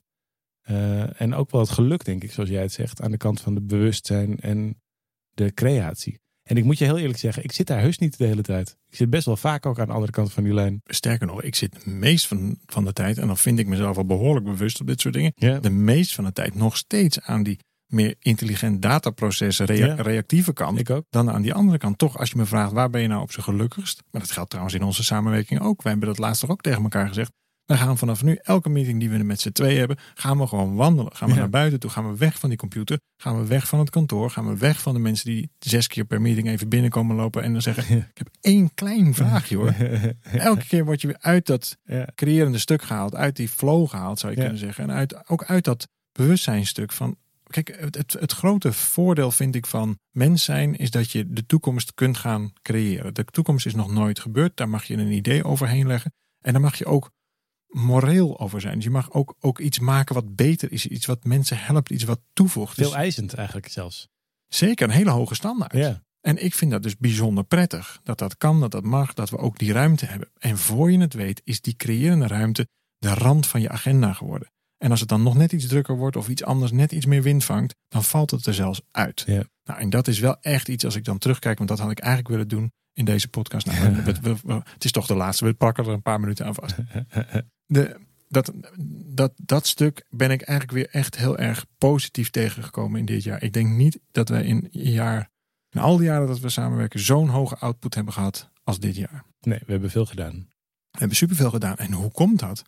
Uh, 0.70 1.22
en 1.22 1.34
ook 1.34 1.52
wel 1.52 1.62
het 1.62 1.70
geluk, 1.70 2.06
denk 2.06 2.24
ik, 2.24 2.32
zoals 2.32 2.50
jij 2.50 2.62
het 2.62 2.72
zegt. 2.72 3.02
Aan 3.02 3.12
de 3.12 3.18
kant 3.18 3.42
van 3.42 3.54
de 3.54 3.62
bewustzijn 3.62 4.40
en 4.40 4.82
de 5.30 5.54
creatie. 5.54 6.20
En 6.52 6.58
ik 6.58 6.64
moet 6.64 6.78
je 6.78 6.86
heel 6.86 6.98
eerlijk 6.98 7.20
zeggen, 7.20 7.44
ik 7.44 7.52
zit 7.52 7.68
daar 7.68 7.80
heus 7.80 7.98
niet 7.98 8.18
de 8.18 8.26
hele 8.26 8.42
tijd. 8.42 8.78
Ik 8.90 8.96
zit 8.96 9.10
best 9.10 9.26
wel 9.26 9.38
vaak 9.38 9.66
ook 9.66 9.80
aan 9.80 9.88
de 9.88 9.94
andere 9.94 10.12
kant 10.12 10.34
van 10.34 10.44
die 10.44 10.54
lijn. 10.54 10.82
Sterker 10.86 11.28
nog, 11.28 11.42
ik 11.42 11.56
zit 11.56 11.84
de 11.84 11.90
meest 11.90 12.28
van, 12.28 12.58
van 12.66 12.86
de 12.86 12.94
tijd, 12.94 13.18
en 13.18 13.28
dan 13.28 13.38
vind 13.38 13.60
ik 13.60 13.68
mezelf 13.68 13.98
al 13.98 14.06
behoorlijk 14.06 14.46
bewust 14.46 14.82
op 14.82 14.88
dit 14.88 15.02
soort 15.02 15.14
dingen, 15.14 15.32
ja. 15.36 15.60
de 15.60 15.70
meest 15.70 16.16
van 16.16 16.24
de 16.24 16.32
tijd 16.32 16.56
nog 16.56 16.78
steeds 16.78 17.22
aan 17.22 17.44
die 17.44 17.60
meer 17.88 18.16
intelligent 18.20 18.82
dataprocessen, 18.82 19.66
reactieve 20.02 20.54
kant, 20.54 20.80
ik 20.80 20.90
ook. 20.90 21.06
dan 21.10 21.30
aan 21.32 21.42
die 21.42 21.54
andere 21.54 21.78
kant. 21.78 21.98
Toch, 21.98 22.18
als 22.18 22.30
je 22.30 22.38
me 22.38 22.46
vraagt, 22.46 22.72
waar 22.72 22.90
ben 22.90 23.02
je 23.02 23.08
nou 23.08 23.22
op 23.22 23.32
zijn 23.32 23.46
gelukkigst? 23.46 24.04
Maar 24.12 24.22
dat 24.22 24.32
geldt 24.32 24.50
trouwens 24.50 24.76
in 24.76 24.84
onze 24.84 25.04
samenwerking 25.04 25.62
ook. 25.62 25.82
Wij 25.82 25.92
hebben 25.92 26.10
dat 26.10 26.18
laatst 26.18 26.48
ook 26.48 26.62
tegen 26.62 26.84
elkaar 26.84 27.08
gezegd. 27.08 27.32
We 27.66 27.78
gaan 27.78 27.98
vanaf 27.98 28.24
nu 28.24 28.40
elke 28.42 28.70
meeting 28.70 29.00
die 29.00 29.10
we 29.10 29.18
met 29.18 29.42
z'n 29.42 29.52
twee 29.52 29.78
hebben, 29.78 29.98
gaan 30.14 30.38
we 30.38 30.48
gewoon 30.48 30.76
wandelen. 30.76 31.16
Gaan 31.16 31.30
we 31.30 31.36
naar 31.36 31.50
buiten 31.50 31.80
toe, 31.80 31.90
gaan 31.90 32.12
we 32.12 32.18
weg 32.18 32.40
van 32.40 32.50
die 32.50 32.58
computer, 32.58 33.00
gaan 33.18 33.40
we 33.40 33.48
weg 33.48 33.68
van 33.68 33.80
het 33.80 33.90
kantoor, 33.90 34.30
gaan 34.30 34.48
we 34.48 34.58
weg 34.58 34.82
van 34.82 34.94
de 34.94 35.00
mensen 35.00 35.26
die 35.26 35.52
zes 35.60 35.88
keer 35.88 36.06
per 36.06 36.22
meeting 36.22 36.48
even 36.48 36.70
binnenkomen 36.70 37.16
lopen 37.16 37.44
en 37.44 37.52
dan 37.52 37.62
zeggen, 37.62 37.98
ik 37.98 38.18
heb 38.18 38.30
één 38.42 38.74
klein 38.74 39.14
vraagje 39.14 39.56
hoor. 39.56 39.72
Elke 40.50 40.68
keer 40.68 40.86
word 40.86 41.02
je 41.02 41.08
weer 41.08 41.20
uit 41.20 41.46
dat 41.46 41.78
creërende 42.16 42.58
stuk 42.58 42.82
gehaald, 42.82 43.16
uit 43.16 43.36
die 43.36 43.50
flow 43.50 43.90
gehaald 43.90 44.20
zou 44.20 44.34
je 44.34 44.40
kunnen 44.40 44.58
zeggen. 44.58 44.84
En 44.84 44.92
uit, 44.92 45.30
ook 45.30 45.44
uit 45.44 45.64
dat 45.64 45.88
bewustzijnstuk 46.12 46.92
van, 46.92 47.16
kijk, 47.48 47.78
het, 47.80 47.96
het, 47.96 48.14
het 48.20 48.32
grote 48.32 48.74
voordeel 48.74 49.32
vind 49.32 49.56
ik 49.56 49.66
van 49.66 49.98
mens 50.12 50.44
zijn 50.44 50.76
is 50.76 50.92
dat 50.92 51.12
je 51.12 51.30
de 51.30 51.46
toekomst 51.46 51.94
kunt 51.94 52.18
gaan 52.18 52.54
creëren. 52.62 53.14
De 53.14 53.26
toekomst 53.26 53.66
is 53.66 53.76
nog 53.76 53.92
nooit 53.92 54.20
gebeurd, 54.20 54.58
daar 54.58 54.70
mag 54.70 54.84
je 54.84 54.98
een 54.98 55.12
idee 55.12 55.44
overheen 55.44 55.88
leggen. 55.88 56.14
En 56.42 56.54
dan 56.54 56.62
mag 56.62 56.76
je 56.76 56.86
ook 56.86 57.12
moreel 57.72 58.40
over 58.40 58.62
zijn. 58.62 58.76
Dus 58.76 58.84
je 58.84 58.90
mag 58.90 59.12
ook, 59.12 59.36
ook 59.40 59.60
iets 59.60 59.80
maken 59.80 60.16
wat 60.16 60.36
beter 60.36 60.72
is. 60.72 60.88
Iets 60.88 61.06
wat 61.06 61.24
mensen 61.24 61.58
helpt, 61.58 61.90
iets 61.90 62.04
wat 62.04 62.22
toevoegt. 62.34 62.76
Veel 62.76 62.86
dus, 62.86 62.96
eisend 62.96 63.34
eigenlijk 63.34 63.68
zelfs. 63.68 64.08
Zeker, 64.48 64.88
een 64.88 64.94
hele 64.94 65.10
hoge 65.10 65.36
standaard. 65.36 65.74
Ja. 65.74 66.04
En 66.22 66.44
ik 66.44 66.54
vind 66.54 66.72
dat 66.72 66.84
dus 66.84 66.98
bijzonder 66.98 67.44
prettig. 67.44 68.00
Dat 68.04 68.18
dat 68.18 68.38
kan, 68.38 68.60
dat 68.60 68.72
dat 68.72 68.84
mag, 68.84 69.14
dat 69.14 69.30
we 69.30 69.38
ook 69.38 69.58
die 69.58 69.74
ruimte 69.74 70.06
hebben. 70.06 70.30
En 70.38 70.58
voor 70.58 70.92
je 70.92 71.00
het 71.00 71.14
weet 71.14 71.42
is 71.44 71.62
die 71.62 71.76
creërende 71.76 72.28
ruimte 72.28 72.68
de 72.98 73.14
rand 73.14 73.48
van 73.48 73.62
je 73.62 73.70
agenda 73.70 74.14
geworden. 74.14 74.52
En 74.78 74.92
als 74.92 75.00
het 75.00 75.10
dan 75.10 75.24
nog 75.24 75.36
net 75.36 75.52
iets 75.52 75.68
drukker 75.68 75.98
wordt 75.98 76.16
of 76.16 76.30
iets 76.30 76.44
anders 76.44 76.72
net 76.72 76.92
iets 76.92 77.06
meer 77.06 77.22
wind 77.22 77.44
vangt, 77.44 77.76
dan 77.88 78.04
valt 78.04 78.32
het 78.32 78.46
er 78.46 78.54
zelfs 78.54 78.82
uit. 78.92 79.24
Ja. 79.26 79.44
Nou, 79.64 79.80
en 79.80 79.90
dat 79.90 80.08
is 80.08 80.20
wel 80.20 80.38
echt 80.42 80.68
iets 80.68 80.86
als 80.86 80.96
ik 80.96 81.04
dan 81.04 81.18
terugkijk, 81.18 81.58
want 81.58 81.70
dat 81.70 81.80
had 81.80 81.92
ik 81.92 82.00
eigenlijk 82.00 82.30
willen 82.30 82.48
doen 82.48 82.72
in 82.94 83.06
deze 83.06 83.28
podcast. 83.28 83.66
Nou, 83.66 84.64
het 84.74 84.84
is 84.84 84.92
toch 84.92 85.06
de 85.06 85.16
laatste, 85.16 85.46
we 85.46 85.54
pakken 85.54 85.86
er 85.86 85.92
een 85.92 86.02
paar 86.02 86.20
minuten 86.20 86.46
aan 86.46 86.56
vast. 86.56 86.76
De, 87.72 88.00
dat, 88.28 88.52
dat, 89.06 89.34
dat 89.36 89.68
stuk 89.68 90.06
ben 90.10 90.32
ik 90.32 90.42
eigenlijk 90.42 90.78
weer 90.78 91.02
echt 91.02 91.18
heel 91.18 91.38
erg 91.38 91.66
positief 91.78 92.30
tegengekomen 92.30 93.00
in 93.00 93.06
dit 93.06 93.24
jaar. 93.24 93.44
Ik 93.44 93.54
denk 93.54 93.70
niet 93.70 94.00
dat 94.12 94.30
we 94.30 94.44
in 94.44 94.70
een 94.72 94.92
jaar, 94.92 95.32
in 95.70 95.80
al 95.80 95.98
die 95.98 96.06
jaren 96.06 96.28
dat 96.28 96.40
we 96.40 96.50
samenwerken, 96.50 97.00
zo'n 97.00 97.28
hoge 97.28 97.58
output 97.58 97.96
hebben 97.96 98.14
gehad 98.14 98.50
als 98.64 98.80
dit 98.80 98.96
jaar. 98.96 99.24
Nee, 99.42 99.60
we 99.66 99.72
hebben 99.72 99.90
veel 99.90 100.06
gedaan. 100.06 100.48
We 100.92 100.98
hebben 100.98 101.18
superveel 101.18 101.50
gedaan. 101.50 101.78
En 101.78 101.92
hoe 101.92 102.12
komt 102.12 102.40
dat? 102.40 102.64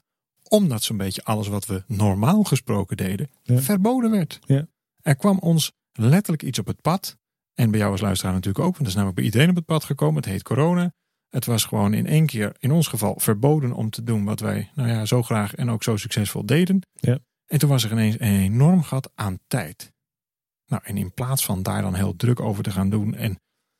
Omdat 0.49 0.83
zo'n 0.83 0.97
beetje 0.97 1.23
alles 1.23 1.47
wat 1.47 1.65
we 1.65 1.83
normaal 1.87 2.43
gesproken 2.43 2.97
deden, 2.97 3.29
verboden 3.43 4.11
werd. 4.11 4.39
Ja. 4.45 4.67
Er 5.01 5.15
kwam 5.15 5.39
ons 5.39 5.71
letterlijk 5.91 6.43
iets 6.43 6.59
op 6.59 6.67
het 6.67 6.81
pad. 6.81 7.17
En 7.53 7.71
bij 7.71 7.79
jou 7.79 7.91
als 7.91 8.01
luisteraar 8.01 8.33
natuurlijk 8.33 8.65
ook, 8.65 8.71
want 8.71 8.77
dat 8.77 8.87
is 8.87 8.93
namelijk 8.93 9.17
bij 9.17 9.25
iedereen 9.25 9.49
op 9.49 9.55
het 9.55 9.65
pad 9.65 9.83
gekomen. 9.83 10.15
Het 10.15 10.31
heet 10.31 10.43
corona. 10.43 10.93
Het 11.33 11.45
was 11.45 11.65
gewoon 11.65 11.93
in 11.93 12.05
één 12.05 12.25
keer, 12.25 12.55
in 12.59 12.71
ons 12.71 12.87
geval, 12.87 13.19
verboden 13.19 13.73
om 13.73 13.89
te 13.89 14.03
doen 14.03 14.23
wat 14.23 14.39
wij 14.39 14.69
nou 14.75 14.89
ja, 14.89 15.05
zo 15.05 15.23
graag 15.23 15.55
en 15.55 15.69
ook 15.69 15.83
zo 15.83 15.97
succesvol 15.97 16.45
deden. 16.45 16.81
Ja. 16.93 17.19
En 17.45 17.59
toen 17.59 17.69
was 17.69 17.83
er 17.83 17.91
ineens 17.91 18.15
een 18.19 18.39
enorm 18.39 18.83
gat 18.83 19.11
aan 19.15 19.39
tijd. 19.47 19.91
Nou, 20.65 20.81
en 20.85 20.97
in 20.97 21.13
plaats 21.13 21.45
van 21.45 21.63
daar 21.63 21.81
dan 21.81 21.95
heel 21.95 22.15
druk 22.15 22.39
over 22.39 22.63
te 22.63 22.71
gaan 22.71 22.89
doen 22.89 23.15
en 23.15 23.39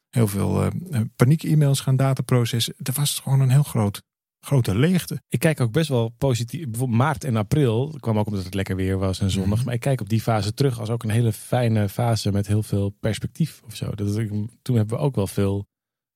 heel 0.10 0.28
veel 0.28 0.66
uh, 0.66 1.02
paniek-e-mails 1.16 1.80
gaan 1.80 1.96
dataprocessen, 1.96 2.76
er 2.84 2.94
was 2.94 3.20
gewoon 3.20 3.39
een 3.39 3.50
heel 3.50 3.63
groot 3.63 4.02
grote 4.39 4.76
leegte. 4.76 5.22
Ik 5.28 5.39
kijk 5.39 5.62
ook 5.62 5.72
best 5.72 5.89
wel 5.89 6.10
positief. 6.10 6.70
Bijvoorbeeld 6.70 7.00
maart 7.00 7.24
en 7.24 7.36
april 7.36 7.98
kwam 8.00 8.20
ook 8.20 8.28
omdat 8.28 8.44
het 8.44 8.54
lekker 8.54 8.76
weer 8.76 8.98
was 8.98 9.20
en 9.20 9.32
zonnig. 9.32 9.58
Mhm. 9.58 9.66
Maar 9.66 9.74
ik 9.74 9.80
kijk 9.80 10.02
op 10.02 10.10
die 10.10 10.22
fase 10.22 10.54
terug 10.54 10.80
als 10.80 10.89
ook 10.89 11.04
een 11.04 11.10
hele 11.10 11.34
fijne 11.34 11.89
fase 11.89 12.32
met 12.32 12.48
heel 12.48 12.63
veel 12.63 12.89
perspectief 12.89 13.62
of 13.66 13.76
zo. 13.76 13.92
Dat, 13.96 14.16
toen 14.62 14.76
hebben 14.76 14.98
we 14.98 15.04
ook 15.04 15.16
wel 15.16 15.28
veel 15.28 15.68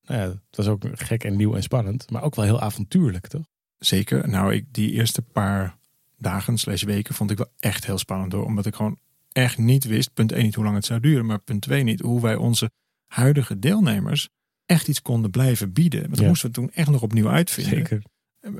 Nou 0.08 0.20
ja, 0.20 0.26
het 0.28 0.56
was 0.56 0.66
ook 0.66 0.82
gek 0.92 1.24
en 1.24 1.36
nieuw 1.36 1.54
en 1.54 1.62
spannend, 1.62 2.10
maar 2.10 2.22
ook 2.22 2.34
wel 2.34 2.44
heel 2.44 2.60
avontuurlijk, 2.60 3.26
toch? 3.26 3.42
Zeker. 3.78 4.28
Nou, 4.28 4.54
ik, 4.54 4.64
die 4.70 4.90
eerste 4.92 5.22
paar 5.22 5.76
dagen 6.16 6.58
slash 6.58 6.82
weken 6.82 7.14
vond 7.14 7.30
ik 7.30 7.38
wel 7.38 7.52
echt 7.58 7.86
heel 7.86 7.98
spannend 7.98 8.30
door. 8.30 8.44
Omdat 8.44 8.66
ik 8.66 8.74
gewoon 8.74 8.98
echt 9.32 9.58
niet 9.58 9.84
wist, 9.84 10.12
punt 10.14 10.32
1 10.32 10.44
niet 10.44 10.54
hoe 10.54 10.64
lang 10.64 10.76
het 10.76 10.84
zou 10.84 11.00
duren, 11.00 11.26
maar 11.26 11.38
punt 11.38 11.60
2 11.62 11.82
niet 11.82 12.00
hoe 12.00 12.20
wij 12.20 12.36
onze 12.36 12.70
huidige 13.06 13.58
deelnemers 13.58 14.28
echt 14.66 14.88
iets 14.88 15.02
konden 15.02 15.30
blijven 15.30 15.72
bieden. 15.72 16.00
Want 16.00 16.10
dat 16.12 16.20
Ja. 16.20 16.28
moesten 16.28 16.48
we 16.48 16.54
toen 16.54 16.70
echt 16.72 16.90
nog 16.90 17.02
opnieuw 17.02 17.28
uitvinden. 17.28 17.74
Zeker. 17.74 18.02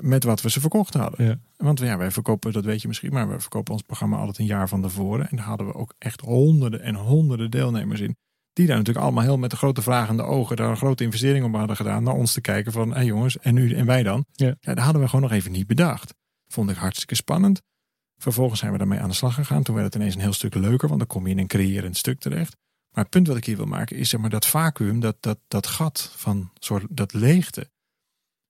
Met 0.01 0.25
wat 0.25 0.43
we 0.43 0.51
ze 0.51 0.61
verkocht 0.61 0.95
hadden. 0.95 1.27
Ja. 1.27 1.39
Want 1.57 1.81
ja, 1.81 1.97
wij 1.97 2.11
verkopen, 2.11 2.53
dat 2.53 2.65
weet 2.65 2.83
je 2.83 2.89
misschien, 2.89 3.13
maar 3.13 3.29
we 3.29 3.41
verkopen 3.41 3.73
ons 3.73 3.83
programma 3.83 4.17
altijd 4.17 4.39
een 4.39 4.45
jaar 4.45 4.69
van 4.69 4.83
tevoren. 4.83 5.29
En 5.31 5.37
daar 5.37 5.47
hadden 5.47 5.67
we 5.67 5.75
ook 5.75 5.95
echt 5.99 6.21
honderden 6.21 6.81
en 6.83 6.95
honderden 6.95 7.51
deelnemers 7.51 8.01
in. 8.01 8.17
Die 8.59 8.67
daar 8.67 8.77
natuurlijk 8.77 9.05
allemaal 9.05 9.25
heel 9.25 9.39
met 9.39 9.51
de 9.51 9.57
grote 9.57 9.83
vragende 9.83 10.23
ogen 10.23 10.57
daar 10.57 10.71
een 10.71 10.77
grote 10.77 11.05
investering 11.05 11.45
op 11.45 11.55
hadden 11.55 11.77
gedaan. 11.77 12.03
Naar 12.03 12.15
ons 12.15 12.33
te 12.33 12.41
kijken 12.41 12.73
van, 12.73 12.95
hé 12.95 13.01
jongens, 13.01 13.39
en 13.39 13.55
nu 13.55 13.75
en 13.75 13.87
wij 13.87 14.03
dan? 14.03 14.25
Ja. 14.33 14.55
dat 14.61 14.79
hadden 14.79 15.03
we 15.03 15.09
gewoon 15.09 15.23
nog 15.23 15.33
even 15.33 15.53
niet 15.53 15.67
bedacht. 15.67 16.15
Vond 16.47 16.71
ik 16.71 16.77
hartstikke 16.77 17.15
spannend. 17.15 17.63
Vervolgens 18.17 18.61
zijn 18.61 18.73
we 18.73 18.79
daarmee 18.79 18.99
aan 18.99 19.09
de 19.09 19.15
slag 19.15 19.35
gegaan. 19.35 19.63
Toen 19.63 19.75
werd 19.75 19.87
het 19.87 19.95
ineens 19.95 20.15
een 20.15 20.21
heel 20.21 20.33
stuk 20.33 20.55
leuker, 20.55 20.89
want 20.89 21.01
dan 21.01 21.09
kom 21.09 21.27
je 21.27 21.33
in 21.33 21.39
een 21.39 21.47
creërend 21.47 21.97
stuk 21.97 22.21
terecht. 22.21 22.57
Maar 22.95 23.03
het 23.05 23.13
punt 23.13 23.27
wat 23.27 23.37
ik 23.37 23.45
hier 23.45 23.57
wil 23.57 23.67
maken 23.67 23.97
is 23.97 24.09
zeg 24.09 24.21
maar 24.21 24.31
dat 24.31 24.47
vacuüm, 24.47 25.01
dat, 25.01 25.17
dat, 25.21 25.39
dat 25.49 25.67
gat 25.67 26.13
van 26.17 26.51
soort, 26.55 26.85
dat 26.91 27.13
leegte. 27.13 27.61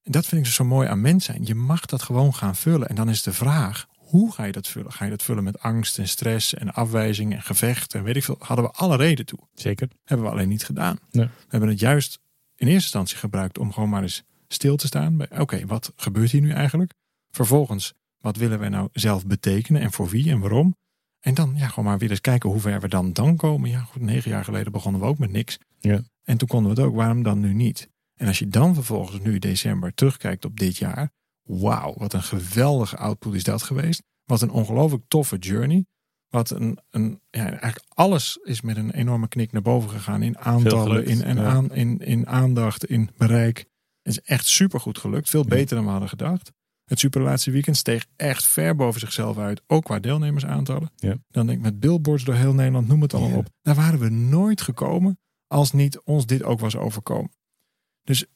En 0.02 0.12
dat 0.12 0.26
vind 0.26 0.40
ik 0.40 0.46
dus 0.46 0.56
zo 0.56 0.64
mooi 0.64 0.88
aan 0.88 1.00
mens 1.00 1.24
zijn. 1.24 1.46
Je 1.46 1.54
mag 1.54 1.86
dat 1.86 2.02
gewoon 2.02 2.34
gaan 2.34 2.56
vullen. 2.56 2.88
En 2.88 2.94
dan 2.94 3.08
is 3.08 3.22
de 3.22 3.32
vraag, 3.32 3.86
hoe 4.08 4.32
ga 4.32 4.44
je 4.44 4.52
dat 4.52 4.68
vullen? 4.68 4.92
Ga 4.92 5.04
je 5.04 5.10
dat 5.10 5.22
vullen 5.22 5.44
met 5.44 5.60
angst 5.60 5.98
en 5.98 6.08
stress 6.08 6.54
en 6.54 6.72
afwijzing 6.72 7.34
en 7.34 7.42
gevecht 7.42 7.94
en 7.94 8.02
weet 8.02 8.16
ik 8.16 8.24
veel? 8.24 8.36
Hadden 8.38 8.64
we 8.64 8.70
alle 8.70 8.96
reden 8.96 9.26
toe. 9.26 9.38
Zeker. 9.54 9.88
Hebben 10.04 10.26
we 10.26 10.32
alleen 10.32 10.48
niet 10.48 10.64
gedaan. 10.64 10.98
Nee. 11.10 11.26
We 11.26 11.32
hebben 11.48 11.68
het 11.68 11.80
juist 11.80 12.18
in 12.54 12.66
eerste 12.66 12.82
instantie 12.82 13.16
gebruikt 13.16 13.58
om 13.58 13.72
gewoon 13.72 13.88
maar 13.88 14.02
eens 14.02 14.24
stil 14.48 14.76
te 14.76 14.86
staan. 14.86 15.16
bij 15.16 15.38
Oké, 15.38 15.66
wat 15.66 15.92
gebeurt 15.96 16.30
hier 16.30 16.40
nu 16.40 16.50
eigenlijk? 16.50 16.92
Vervolgens, 17.30 17.94
wat 18.18 18.36
willen 18.36 18.58
wij 18.58 18.68
nou 18.68 18.88
zelf 18.92 19.26
betekenen 19.26 19.82
en 19.82 19.92
voor 19.92 20.08
wie 20.08 20.30
en 20.30 20.40
waarom? 20.40 20.76
En 21.20 21.34
dan 21.34 21.54
ja, 21.56 21.68
gewoon 21.68 21.84
maar 21.84 21.98
weer 21.98 22.10
eens 22.10 22.20
kijken 22.20 22.50
hoe 22.50 22.60
ver 22.60 22.80
we 22.80 22.88
dan 22.88 23.12
dan 23.12 23.36
komen. 23.36 23.70
Ja, 23.70 23.80
goed, 23.80 24.02
negen 24.02 24.30
jaar 24.30 24.44
geleden 24.44 24.72
begonnen 24.72 25.00
we 25.00 25.06
ook 25.06 25.18
met 25.18 25.30
niks. 25.30 25.58
Ja. 25.78 26.02
En 26.22 26.36
toen 26.36 26.48
konden 26.48 26.74
we 26.74 26.80
het 26.80 26.88
ook, 26.88 26.96
waarom 26.96 27.22
dan 27.22 27.40
nu 27.40 27.54
niet? 27.54 27.88
En 28.14 28.26
als 28.26 28.38
je 28.38 28.48
dan 28.48 28.74
vervolgens 28.74 29.20
nu 29.20 29.38
december 29.38 29.94
terugkijkt 29.94 30.44
op 30.44 30.58
dit 30.58 30.76
jaar. 30.76 31.10
Wauw, 31.48 31.94
wat 31.96 32.12
een 32.12 32.22
geweldige 32.22 32.96
output 32.96 33.34
is 33.34 33.42
dat 33.44 33.62
geweest. 33.62 34.02
Wat 34.24 34.42
een 34.42 34.50
ongelooflijk 34.50 35.04
toffe 35.08 35.36
journey. 35.36 35.86
Wat 36.28 36.50
een, 36.50 36.78
een 36.90 37.20
ja, 37.30 37.44
eigenlijk 37.44 37.84
alles 37.88 38.38
is 38.42 38.60
met 38.60 38.76
een 38.76 38.90
enorme 38.90 39.28
knik 39.28 39.52
naar 39.52 39.62
boven 39.62 39.90
gegaan. 39.90 40.22
In 40.22 40.38
aantallen, 40.38 41.06
in, 41.06 41.22
en 41.22 41.36
ja. 41.36 41.44
aan, 41.44 41.74
in, 41.74 41.98
in 41.98 42.26
aandacht, 42.26 42.84
in 42.84 43.10
bereik. 43.16 43.58
Het 44.02 44.12
is 44.16 44.20
echt 44.20 44.46
super 44.46 44.80
goed 44.80 44.98
gelukt. 44.98 45.30
Veel 45.30 45.44
beter 45.44 45.76
dan 45.76 45.84
we 45.84 45.90
hadden 45.90 46.08
gedacht. 46.08 46.52
Het 46.84 46.98
superlaatste 46.98 47.50
weekend 47.50 47.76
steeg 47.76 48.06
echt 48.16 48.46
ver 48.46 48.76
boven 48.76 49.00
zichzelf 49.00 49.38
uit. 49.38 49.62
Ook 49.66 49.84
qua 49.84 49.98
deelnemersaantallen. 49.98 50.90
Ja. 50.96 51.16
Dan 51.28 51.46
denk 51.46 51.58
ik 51.58 51.64
met 51.64 51.80
billboards 51.80 52.24
door 52.24 52.34
heel 52.34 52.54
Nederland, 52.54 52.88
noem 52.88 53.02
het 53.02 53.14
allemaal 53.14 53.30
Ja. 53.32 53.36
op. 53.38 53.48
Daar 53.62 53.74
waren 53.74 53.98
we 53.98 54.08
nooit 54.08 54.60
gekomen 54.60 55.18
als 55.46 55.72
niet 55.72 56.00
ons 56.00 56.26
dit 56.26 56.42
ook 56.42 56.60
was 56.60 56.76
overkomen. 56.76 57.32
Dus 58.02 58.26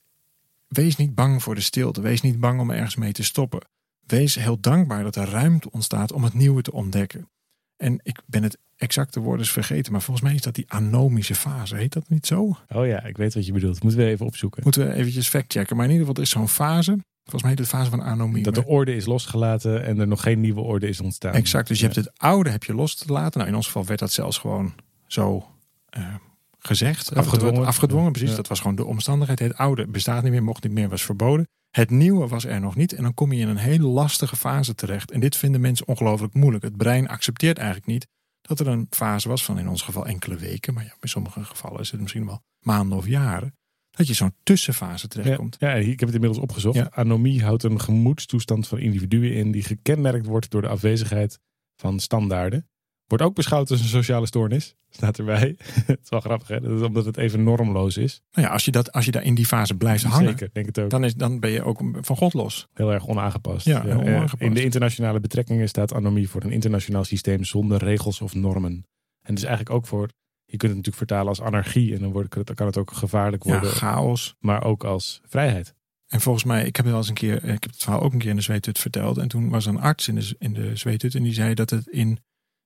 wees 0.73 0.97
niet 0.97 1.15
bang 1.15 1.43
voor 1.43 1.55
de 1.55 1.61
stilte. 1.61 2.01
Wees 2.01 2.21
niet 2.21 2.41
bang 2.41 2.61
om 2.61 2.71
ergens 2.71 2.97
mee 2.97 3.13
te 3.13 3.23
stoppen. 3.25 3.61
Wees 4.07 4.35
heel 4.35 4.61
dankbaar 4.61 5.03
dat 5.03 5.17
er 5.17 5.29
ruimte 5.29 5.71
ontstaat 5.71 6.13
om 6.13 6.25
het 6.25 6.35
nieuwe 6.35 6.63
te 6.63 6.73
ontdekken. 6.73 7.29
En 7.77 8.01
ik 8.03 8.21
ben 8.27 8.43
het 8.43 8.59
exacte 8.77 9.21
woord 9.21 9.39
eens 9.39 9.51
vergeten, 9.53 9.93
maar 9.93 10.03
volgens 10.03 10.27
mij 10.27 10.35
is 10.35 10.41
dat 10.43 10.55
die 10.55 10.65
anomische 10.73 11.35
fase. 11.35 11.77
Heet 11.77 11.93
dat 11.93 12.09
niet 12.09 12.27
zo? 12.27 12.57
Oh 12.69 12.87
ja, 12.87 13.05
ik 13.05 13.17
weet 13.17 13.35
wat 13.35 13.47
je 13.47 13.53
bedoelt. 13.53 13.83
Moeten 13.83 14.01
we 14.01 14.07
even 14.07 14.27
opzoeken. 14.27 14.63
Moeten 14.65 14.87
we 14.87 14.93
eventjes 14.93 15.29
factchecken. 15.29 15.77
Maar 15.77 15.85
in 15.85 15.91
ieder 15.93 16.07
geval, 16.07 16.23
er 16.23 16.29
is 16.29 16.35
zo'n 16.37 16.49
fase. 16.49 16.99
Volgens 17.23 17.43
mij 17.43 17.51
heet 17.51 17.59
het 17.61 17.69
fase 17.69 17.91
van 17.91 18.03
anomie. 18.03 18.43
Dat 18.43 18.55
de 18.55 18.67
orde 18.67 18.95
is 18.95 19.07
losgelaten 19.07 19.85
en 19.85 19.99
er 19.99 20.07
nog 20.07 20.23
geen 20.23 20.41
nieuwe 20.41 20.61
orde 20.61 20.89
is 20.89 21.01
ontstaan. 21.01 21.35
Exact, 21.35 21.69
dus 21.69 21.79
je 21.81 21.87
Ja. 21.87 21.93
hebt 21.93 22.07
het 22.07 22.19
oude 22.19 22.51
heb 22.51 22.65
je 22.65 22.75
los 22.75 22.95
te 22.97 23.13
laten. 23.13 23.39
Nou, 23.39 23.51
in 23.51 23.57
ons 23.57 23.67
geval 23.67 23.85
werd 23.85 23.99
dat 23.99 24.13
zelfs 24.13 24.39
gewoon 24.39 24.75
zo 25.07 25.47
eh, 25.89 26.15
gezegd. 26.63 27.15
Afgedwongen. 27.15 27.67
Afgedwongen, 27.67 28.13
precies. 28.13 28.31
Ja. 28.31 28.37
Dat 28.37 28.49
was 28.49 28.61
gewoon 28.61 28.77
de 28.77 28.85
omstandigheid. 28.85 29.39
Het 29.39 29.57
oude 29.57 29.87
bestaat 29.87 30.23
niet 30.23 30.33
meer, 30.33 30.43
mocht 30.43 30.63
niet 30.63 30.73
meer, 30.73 30.89
was 30.89 31.03
verboden. 31.03 31.49
Het 31.71 31.91
nieuwe 31.91 32.29
was 32.29 32.45
er 32.45 32.61
nog 32.61 32.77
niet. 32.77 32.93
En 32.93 33.03
dan 33.03 33.15
kom 33.15 33.33
je 33.33 33.41
in 33.41 33.49
een 33.49 33.57
hele 33.57 33.87
lastige 33.87 34.37
fase 34.37 34.75
terecht. 34.75 35.11
En 35.11 35.21
dit 35.21 35.37
vinden 35.37 35.61
mensen 35.61 35.89
ongelooflijk 35.89 36.35
moeilijk. 36.35 36.65
Het 36.65 36.77
brein 36.77 37.09
accepteert 37.09 37.59
eigenlijk 37.59 37.87
niet 37.87 38.07
dat 38.41 38.61
er 38.61 38.67
een 38.67 38.87
fase 38.91 39.29
was 39.29 39.45
van 39.45 39.59
in 39.59 39.69
ons 39.69 39.83
geval 39.83 40.07
enkele 40.07 40.37
weken. 40.37 40.75
Maar 40.75 40.85
ja, 40.85 40.95
in 41.01 41.09
sommige 41.09 41.45
gevallen 41.45 41.81
is 41.81 41.91
het 41.91 42.01
misschien 42.01 42.27
wel 42.27 42.43
maanden 42.59 42.99
of 42.99 43.07
jaren. 43.07 43.57
Dat 43.91 44.07
je 44.07 44.15
zo'n 44.15 44.35
tussenfase 44.43 45.09
terechtkomt. 45.09 45.57
Ja, 45.59 45.73
ik 45.73 46.01
heb 46.01 46.09
het 46.09 46.15
inmiddels 46.15 46.43
opgezocht. 46.43 46.77
Ja. 46.77 46.91
Anomie 46.91 47.45
houdt 47.45 47.63
een 47.63 47.81
gemoedstoestand 47.81 48.69
van 48.69 48.79
individuen 48.79 49.35
in 49.35 49.53
die 49.53 49.63
gekenmerkt 49.63 50.27
wordt 50.27 50.51
door 50.51 50.63
de 50.63 50.69
afwezigheid 50.69 51.39
van 51.77 52.01
standaarden. 52.01 52.69
Wordt 53.13 53.27
ook 53.27 53.35
beschouwd 53.35 53.71
als 53.71 53.81
een 53.81 53.87
sociale 53.87 54.27
stoornis. 54.27 54.75
Staat 54.91 55.19
erbij. 55.19 55.57
het 55.87 55.99
is 56.03 56.09
wel 56.09 56.21
grappig, 56.21 56.49
hè? 56.49 56.61
Dat 56.61 56.79
is 56.79 56.87
omdat 56.87 57.05
het 57.05 57.17
even 57.17 57.43
normloos 57.43 57.97
is. 57.97 58.23
Nou 58.33 58.47
ja, 58.47 58.53
als 58.53 58.65
je, 58.65 58.71
dat, 58.71 58.93
als 58.93 59.05
je 59.05 59.11
daar 59.11 59.23
in 59.23 59.35
die 59.35 59.47
fase 59.47 59.75
blijft 59.75 60.05
hangen, 60.05 60.29
Zeker, 60.29 60.51
denk 60.53 60.67
het 60.67 60.79
ook. 60.79 60.91
dan, 60.91 61.05
is, 61.05 61.15
dan 61.15 61.41
ben 61.41 61.51
je 61.51 61.63
ook 61.63 61.81
van 62.01 62.17
God 62.17 62.35
los. 62.35 62.69
Heel 62.75 62.93
erg 62.93 63.09
onaangepast. 63.09 63.67
Ja, 63.67 63.85
eh, 63.85 63.99
onaangepast. 63.99 64.43
In 64.43 64.55
de 64.55 64.63
internationale 64.63 65.21
betrekkingen 65.21 65.69
staat 65.69 65.95
anomie 65.95 66.29
voor 66.29 66.43
een 66.43 66.51
internationaal 66.51 67.05
systeem 67.05 67.45
zonder 67.45 67.79
regels 67.79 68.21
of 68.21 68.35
normen. 68.35 68.87
En 69.23 69.35
dus 69.35 69.45
eigenlijk 69.45 69.75
ook 69.77 69.87
voor, 69.87 70.09
je 70.45 70.57
kunt 70.57 70.63
het 70.63 70.71
natuurlijk 70.71 70.97
vertalen 70.97 71.29
als 71.29 71.41
anarchie. 71.41 71.95
En 71.95 72.01
dan, 72.01 72.13
wordt, 72.13 72.35
dan 72.47 72.55
kan 72.55 72.67
het 72.67 72.77
ook 72.77 72.93
gevaarlijk 72.93 73.45
Ja, 73.45 73.51
worden, 73.51 73.71
chaos. 73.71 74.35
maar 74.39 74.65
ook 74.65 74.85
als 74.85 75.21
vrijheid. 75.27 75.75
En 76.09 76.21
volgens 76.21 76.45
mij, 76.45 76.65
ik 76.67 76.77
heb 76.77 76.85
het 76.85 76.95
wel 76.95 76.97
eens 76.97 77.09
een 77.09 77.15
keer, 77.15 77.37
ik 77.37 77.63
heb 77.63 77.71
het 77.71 77.83
verhaal 77.83 78.01
ook 78.01 78.13
een 78.13 78.19
keer 78.19 78.31
in 78.31 78.37
de 78.37 78.43
zweethut 78.43 78.79
verteld. 78.79 79.19
En 79.19 79.29
toen 79.29 79.49
was 79.49 79.67
er 79.67 79.73
een 79.73 79.81
arts 79.81 80.09
in 80.09 80.15
de, 80.15 80.35
in 80.39 80.53
de 80.53 80.77
zweethut 80.77 81.15
en 81.15 81.23
die 81.23 81.35
zei 81.35 81.55
dat 81.55 81.71
het 81.71 81.87
in 81.87 82.19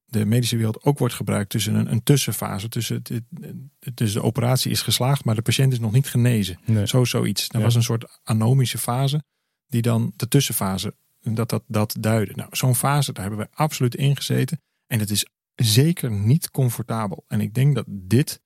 de 0.07 0.25
medische 0.25 0.57
wereld 0.57 0.83
ook 0.83 0.99
wordt 0.99 1.15
gebruikt 1.15 1.51
tussen 1.51 1.75
een, 1.75 1.91
een 1.93 2.03
tussenfase. 2.03 2.69
Tussen 2.69 2.97
het, 2.97 3.09
het- 3.09 3.97
dus 3.97 4.13
de 4.13 4.23
operatie 4.23 4.71
is 4.71 4.83
geslaagd, 4.83 5.25
maar 5.25 5.35
de 5.35 5.43
patiënt 5.43 5.73
is 5.73 5.79
nog 5.81 5.93
niet 5.93 6.07
genezen. 6.09 6.59
Nee. 6.65 6.87
Zo 6.87 7.05
zoiets. 7.05 7.49
Dat 7.49 7.57
Ja. 7.61 7.67
was 7.67 7.75
een 7.75 7.83
soort 7.83 8.21
anomische 8.23 8.79
fase 8.79 9.25
die 9.67 9.83
dan 9.83 10.13
de 10.17 10.29
tussenfase, 10.29 10.95
dat 11.21 11.49
dat, 11.49 11.65
dat 11.67 11.97
duidde. 12.01 12.33
Nou, 12.35 12.49
zo'n 12.57 12.75
fase, 12.75 13.13
daar 13.13 13.23
hebben 13.27 13.41
wij 13.47 13.51
absoluut 13.57 13.95
in 13.95 14.17
gezeten. 14.17 14.61
En 14.87 14.99
het 14.99 15.11
is 15.11 15.27
zeker 15.55 16.11
niet 16.11 16.51
comfortabel. 16.51 17.25
En 17.29 17.41
ik 17.41 17.55
denk 17.55 17.75
dat 17.75 17.85
dit 17.89 18.41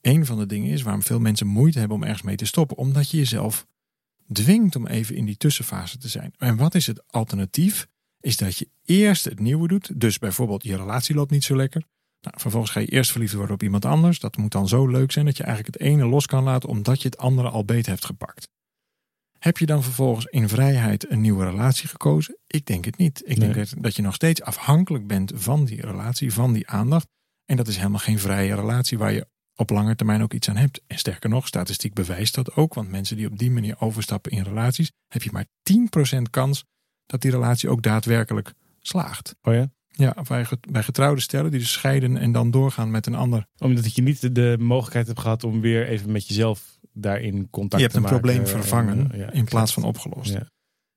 een 0.00 0.26
van 0.26 0.38
de 0.38 0.46
dingen 0.46 0.70
is 0.72 0.82
waarom 0.82 1.02
veel 1.02 1.20
mensen 1.20 1.46
moeite 1.46 1.78
hebben 1.78 1.96
om 1.96 2.02
ergens 2.02 2.22
mee 2.22 2.36
te 2.36 2.44
stoppen. 2.46 2.76
Omdat 2.76 3.10
je 3.10 3.16
jezelf 3.16 3.66
dwingt 4.32 4.76
om 4.76 4.86
even 4.86 5.16
in 5.16 5.24
die 5.24 5.36
tussenfase 5.36 5.98
te 5.98 6.08
zijn. 6.08 6.34
En 6.38 6.56
wat 6.56 6.74
is 6.74 6.86
het 6.86 7.12
alternatief? 7.12 7.86
Is 8.20 8.36
dat 8.36 8.56
je 8.58 8.68
eerst 8.84 9.24
het 9.24 9.38
nieuwe 9.40 9.68
doet. 9.68 10.00
Dus 10.00 10.18
bijvoorbeeld 10.18 10.62
je 10.64 10.76
relatie 10.76 11.14
loopt 11.14 11.30
niet 11.30 11.44
zo 11.44 11.56
lekker. 11.56 11.82
Nou, 12.20 12.40
vervolgens 12.40 12.72
ga 12.72 12.80
je 12.80 12.86
eerst 12.86 13.10
verliefd 13.10 13.32
worden 13.32 13.54
op 13.54 13.62
iemand 13.62 13.84
anders. 13.84 14.18
Dat 14.20 14.36
moet 14.36 14.52
dan 14.52 14.68
zo 14.68 14.86
leuk 14.86 15.12
zijn 15.12 15.24
dat 15.24 15.36
je 15.36 15.42
eigenlijk 15.42 15.74
het 15.78 15.86
ene 15.86 16.06
los 16.06 16.26
kan 16.26 16.44
laten 16.44 16.68
omdat 16.68 17.02
je 17.02 17.08
het 17.08 17.18
andere 17.18 17.48
al 17.48 17.64
beet 17.64 17.86
hebt 17.86 18.04
gepakt. 18.04 18.48
Heb 19.38 19.58
je 19.58 19.66
dan 19.66 19.82
vervolgens 19.82 20.24
in 20.24 20.48
vrijheid 20.48 21.10
een 21.10 21.20
nieuwe 21.20 21.44
relatie 21.44 21.88
gekozen? 21.88 22.36
Ik 22.46 22.66
denk 22.66 22.84
het 22.84 22.96
niet. 22.96 23.22
Ik 23.24 23.36
Nee. 23.38 23.52
denk 23.52 23.54
dat, 23.70 23.82
dat 23.82 23.96
je 23.96 24.02
nog 24.02 24.14
steeds 24.14 24.42
afhankelijk 24.42 25.06
bent 25.06 25.32
van 25.34 25.64
die 25.64 25.80
relatie, 25.80 26.32
van 26.32 26.52
die 26.52 26.68
aandacht. 26.68 27.06
En 27.44 27.56
dat 27.56 27.68
is 27.68 27.76
helemaal 27.76 27.98
geen 27.98 28.18
vrije 28.18 28.54
relatie 28.54 28.98
waar 28.98 29.12
je 29.12 29.26
op 29.54 29.70
lange 29.70 29.94
termijn 29.96 30.22
ook 30.22 30.32
iets 30.32 30.48
aan 30.48 30.56
hebt. 30.56 30.80
En 30.86 30.98
sterker 30.98 31.30
nog, 31.30 31.46
statistiek 31.46 31.94
bewijst 31.94 32.34
dat 32.34 32.54
ook. 32.54 32.74
Want 32.74 32.90
mensen 32.90 33.16
die 33.16 33.26
op 33.26 33.38
die 33.38 33.50
manier 33.50 33.80
overstappen 33.80 34.32
in 34.32 34.42
relaties, 34.42 34.92
heb 35.08 35.22
je 35.22 35.30
maar 35.32 35.46
10% 36.18 36.30
kans 36.30 36.64
dat 37.08 37.20
die 37.20 37.30
relatie 37.30 37.68
ook 37.68 37.82
daadwerkelijk 37.82 38.52
slaagt. 38.80 39.34
Oh 39.42 39.54
ja? 39.54 39.70
Ja, 39.88 40.16
bij, 40.28 40.44
get- 40.44 40.70
bij 40.70 40.82
getrouwde 40.82 41.20
stellen 41.20 41.50
die 41.50 41.60
dus 41.60 41.72
scheiden 41.72 42.16
en 42.16 42.32
dan 42.32 42.50
doorgaan 42.50 42.90
met 42.90 43.06
een 43.06 43.14
ander. 43.14 43.46
Omdat 43.58 43.94
je 43.94 44.02
niet 44.02 44.34
de 44.34 44.56
mogelijkheid 44.60 45.06
hebt 45.06 45.20
gehad 45.20 45.44
om 45.44 45.60
weer 45.60 45.86
even 45.88 46.12
met 46.12 46.28
jezelf 46.28 46.78
daarin 46.92 47.50
contact 47.50 47.82
Je 47.82 47.88
hebt 47.88 47.90
te 47.92 47.96
een 47.96 48.02
maken. 48.02 48.20
probleem 48.20 48.40
En, 48.40 48.48
vervangen 48.48 49.10
ja, 49.14 49.30
in 49.30 49.44
plaats 49.44 49.72
van 49.72 49.82
opgelost. 49.82 50.32
Ja. 50.32 50.50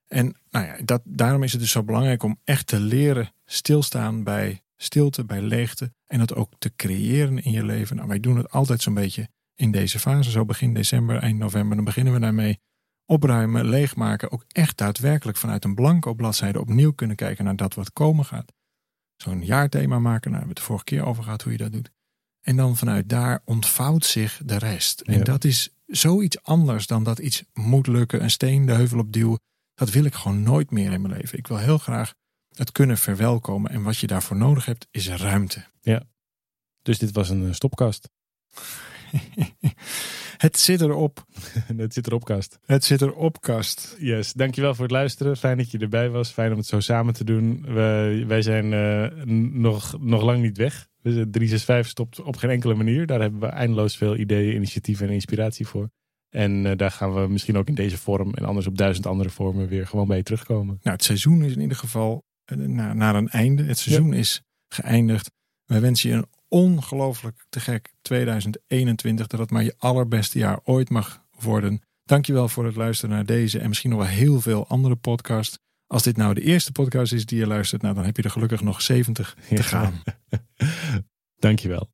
En 0.08 0.36
nou 0.50 0.66
ja, 0.66 0.78
dat, 0.86 1.02
daarom 1.06 1.44
is 1.44 1.52
het 1.52 1.62
dus 1.62 1.72
zo 1.72 1.84
belangrijk 1.84 2.24
om 2.24 2.40
echt 2.44 2.68
te 2.68 2.80
leren 2.80 3.34
stilstaan 3.46 4.24
bij 4.24 4.62
stilte, 4.78 5.26
bij 5.26 5.42
leegte. 5.42 5.94
En 6.08 6.20
dat 6.20 6.36
ook 6.36 6.52
te 6.58 6.72
creëren 6.76 7.44
in 7.44 7.52
je 7.52 7.66
leven. 7.66 7.96
Nou, 7.96 8.08
wij 8.08 8.20
doen 8.20 8.38
het 8.38 8.52
altijd 8.52 8.82
zo'n 8.82 8.94
beetje 8.94 9.30
in 9.56 9.72
deze 9.72 10.00
fase. 10.00 10.32
Zo 10.32 10.46
begin 10.46 10.74
december, 10.74 11.18
eind 11.18 11.38
november. 11.38 11.76
Dan 11.76 11.86
beginnen 11.86 12.14
we 12.14 12.20
daarmee 12.20 12.60
opruimen, 13.12 13.66
leegmaken. 13.66 14.32
Ook 14.32 14.46
echt 14.48 14.78
daadwerkelijk 14.78 15.38
vanuit 15.38 15.66
een 15.66 15.76
blanco 15.76 16.14
bladzijde 16.14 16.60
opnieuw 16.60 16.92
kunnen 16.92 17.16
kijken 17.16 17.46
naar 17.46 17.56
dat 17.56 17.74
wat 17.74 17.94
komen 17.94 18.26
gaat. 18.26 18.52
Zo'n 19.16 19.46
jaarthema 19.46 20.00
maken. 20.00 20.32
Nou, 20.32 20.32
we 20.32 20.38
hebben 20.38 20.48
het 20.48 20.58
de 20.58 20.64
vorige 20.64 20.84
keer 20.84 21.06
over 21.06 21.24
gehad 21.24 21.42
hoe 21.42 21.52
je 21.52 21.58
dat 21.58 21.72
doet. 21.72 21.92
En 22.42 22.56
dan 22.56 22.78
vanuit 22.78 23.10
daar 23.10 23.42
ontvouwt 23.46 24.06
zich 24.06 24.42
de 24.46 24.58
rest. 24.58 25.02
En 25.02 25.18
Ja. 25.18 25.24
dat 25.24 25.44
is 25.44 25.70
zoiets 25.86 26.44
anders 26.44 26.88
dan 26.88 27.04
dat 27.04 27.20
iets 27.20 27.44
moet 27.54 27.88
lukken, 27.88 28.24
een 28.24 28.32
steen 28.32 28.66
de 28.66 28.74
heuvel 28.74 29.00
op 29.00 29.12
duwen. 29.14 29.40
Dat 29.74 29.90
wil 29.90 30.06
ik 30.06 30.14
gewoon 30.14 30.44
nooit 30.44 30.72
meer 30.72 30.92
in 30.92 31.02
mijn 31.02 31.14
leven. 31.14 31.38
Ik 31.38 31.48
wil 31.48 31.58
heel 31.58 31.78
graag 31.78 32.14
het 32.56 32.72
kunnen 32.72 32.98
verwelkomen. 32.98 33.72
En 33.72 33.84
wat 33.84 33.98
je 33.98 34.08
daarvoor 34.08 34.38
nodig 34.38 34.66
hebt, 34.66 34.88
is 34.92 35.08
ruimte. 35.10 35.66
Dus 36.82 36.98
dit 37.00 37.12
was 37.12 37.30
een 37.30 37.48
eh, 37.48 37.54
stopkast. 37.54 38.10
Het 40.42 40.60
zit 40.60 40.82
erop. 40.82 41.26
het 41.78 41.94
zit 41.94 42.08
erop, 42.08 42.26
kast. 42.26 42.60
Het 42.66 42.86
zit 42.86 43.02
erop, 43.02 43.42
kast. 43.42 43.96
Yes, 44.00 44.34
dankjewel 44.34 44.76
voor 44.76 44.84
het 44.84 44.94
luisteren. 44.94 45.38
Fijn 45.38 45.58
dat 45.58 45.72
je 45.72 45.78
erbij 45.78 46.10
was. 46.10 46.32
Fijn 46.32 46.52
om 46.52 46.58
het 46.58 46.66
zo 46.66 46.80
samen 46.80 47.14
te 47.14 47.24
doen. 47.24 47.66
Wij, 47.74 48.28
wij 48.28 48.42
zijn 48.42 48.72
uh, 48.72 49.26
nog, 49.54 49.98
nog 50.00 50.22
lang 50.22 50.42
niet 50.42 50.58
weg. 50.58 50.88
365 51.02 51.88
stopt 51.88 52.22
op 52.22 52.36
geen 52.36 52.50
enkele 52.50 52.74
manier. 52.74 53.06
Daar 53.06 53.22
hebben 53.22 53.40
we 53.40 53.46
eindeloos 53.46 53.98
veel 53.98 54.18
ideeën, 54.18 54.56
initiatieven 54.56 55.08
en 55.08 55.14
inspiratie 55.14 55.68
voor. 55.68 55.90
En 56.30 56.66
uh, 56.66 56.72
daar 56.76 56.92
gaan 56.92 57.14
we 57.14 57.28
misschien 57.28 57.58
ook 57.58 57.68
in 57.68 57.76
deze 57.76 57.98
vorm 57.98 58.34
en 58.34 58.46
anders 58.46 58.68
op 58.68 58.78
duizend 58.78 59.06
andere 59.06 59.30
vormen 59.30 59.68
weer 59.68 59.88
gewoon 59.88 60.08
mee 60.08 60.24
terugkomen. 60.24 60.80
Nou, 60.82 60.96
het 60.96 61.04
seizoen 61.04 61.44
is 61.44 61.54
in 61.54 61.62
ieder 61.62 61.78
geval 61.78 62.24
naar, 62.56 62.96
naar 62.96 63.16
een 63.16 63.30
einde. 63.30 63.64
Het 63.64 63.78
seizoen 63.78 64.14
is 64.14 64.42
geëindigd. 64.68 65.32
Wij 65.66 65.82
wensen 65.82 66.10
je 66.10 66.16
een 66.16 66.28
ongelooflijk 66.52 67.46
te 67.50 67.60
gek 67.60 67.94
2021. 68.02 69.28
Dat 69.28 69.40
het 69.40 69.52
maar 69.52 69.64
je 69.64 69.76
allerbeste 69.78 70.40
jaar 70.40 70.60
ooit 70.64 70.90
mag 70.90 71.24
worden. 71.40 71.82
Dankjewel 72.04 72.48
voor 72.48 72.66
het 72.66 72.76
luisteren 72.76 73.16
naar 73.16 73.26
deze 73.26 73.60
en 73.60 73.68
misschien 73.68 73.90
nog 73.90 74.00
wel 74.00 74.08
heel 74.08 74.42
veel 74.42 74.68
andere 74.68 74.96
podcasts. 74.96 75.60
Als 75.88 76.04
dit 76.04 76.18
nou 76.18 76.34
de 76.34 76.42
eerste 76.42 76.72
podcast 76.72 77.14
is 77.14 77.26
die 77.26 77.40
je 77.40 77.48
luistert, 77.48 77.82
nou, 77.82 77.96
dan 77.96 78.06
heb 78.06 78.18
je 78.18 78.24
er 78.24 78.30
gelukkig 78.30 78.62
nog 78.62 78.82
70 78.82 79.38
te 79.50 79.64
gaan. 79.64 80.04
Dankjewel. 81.40 81.90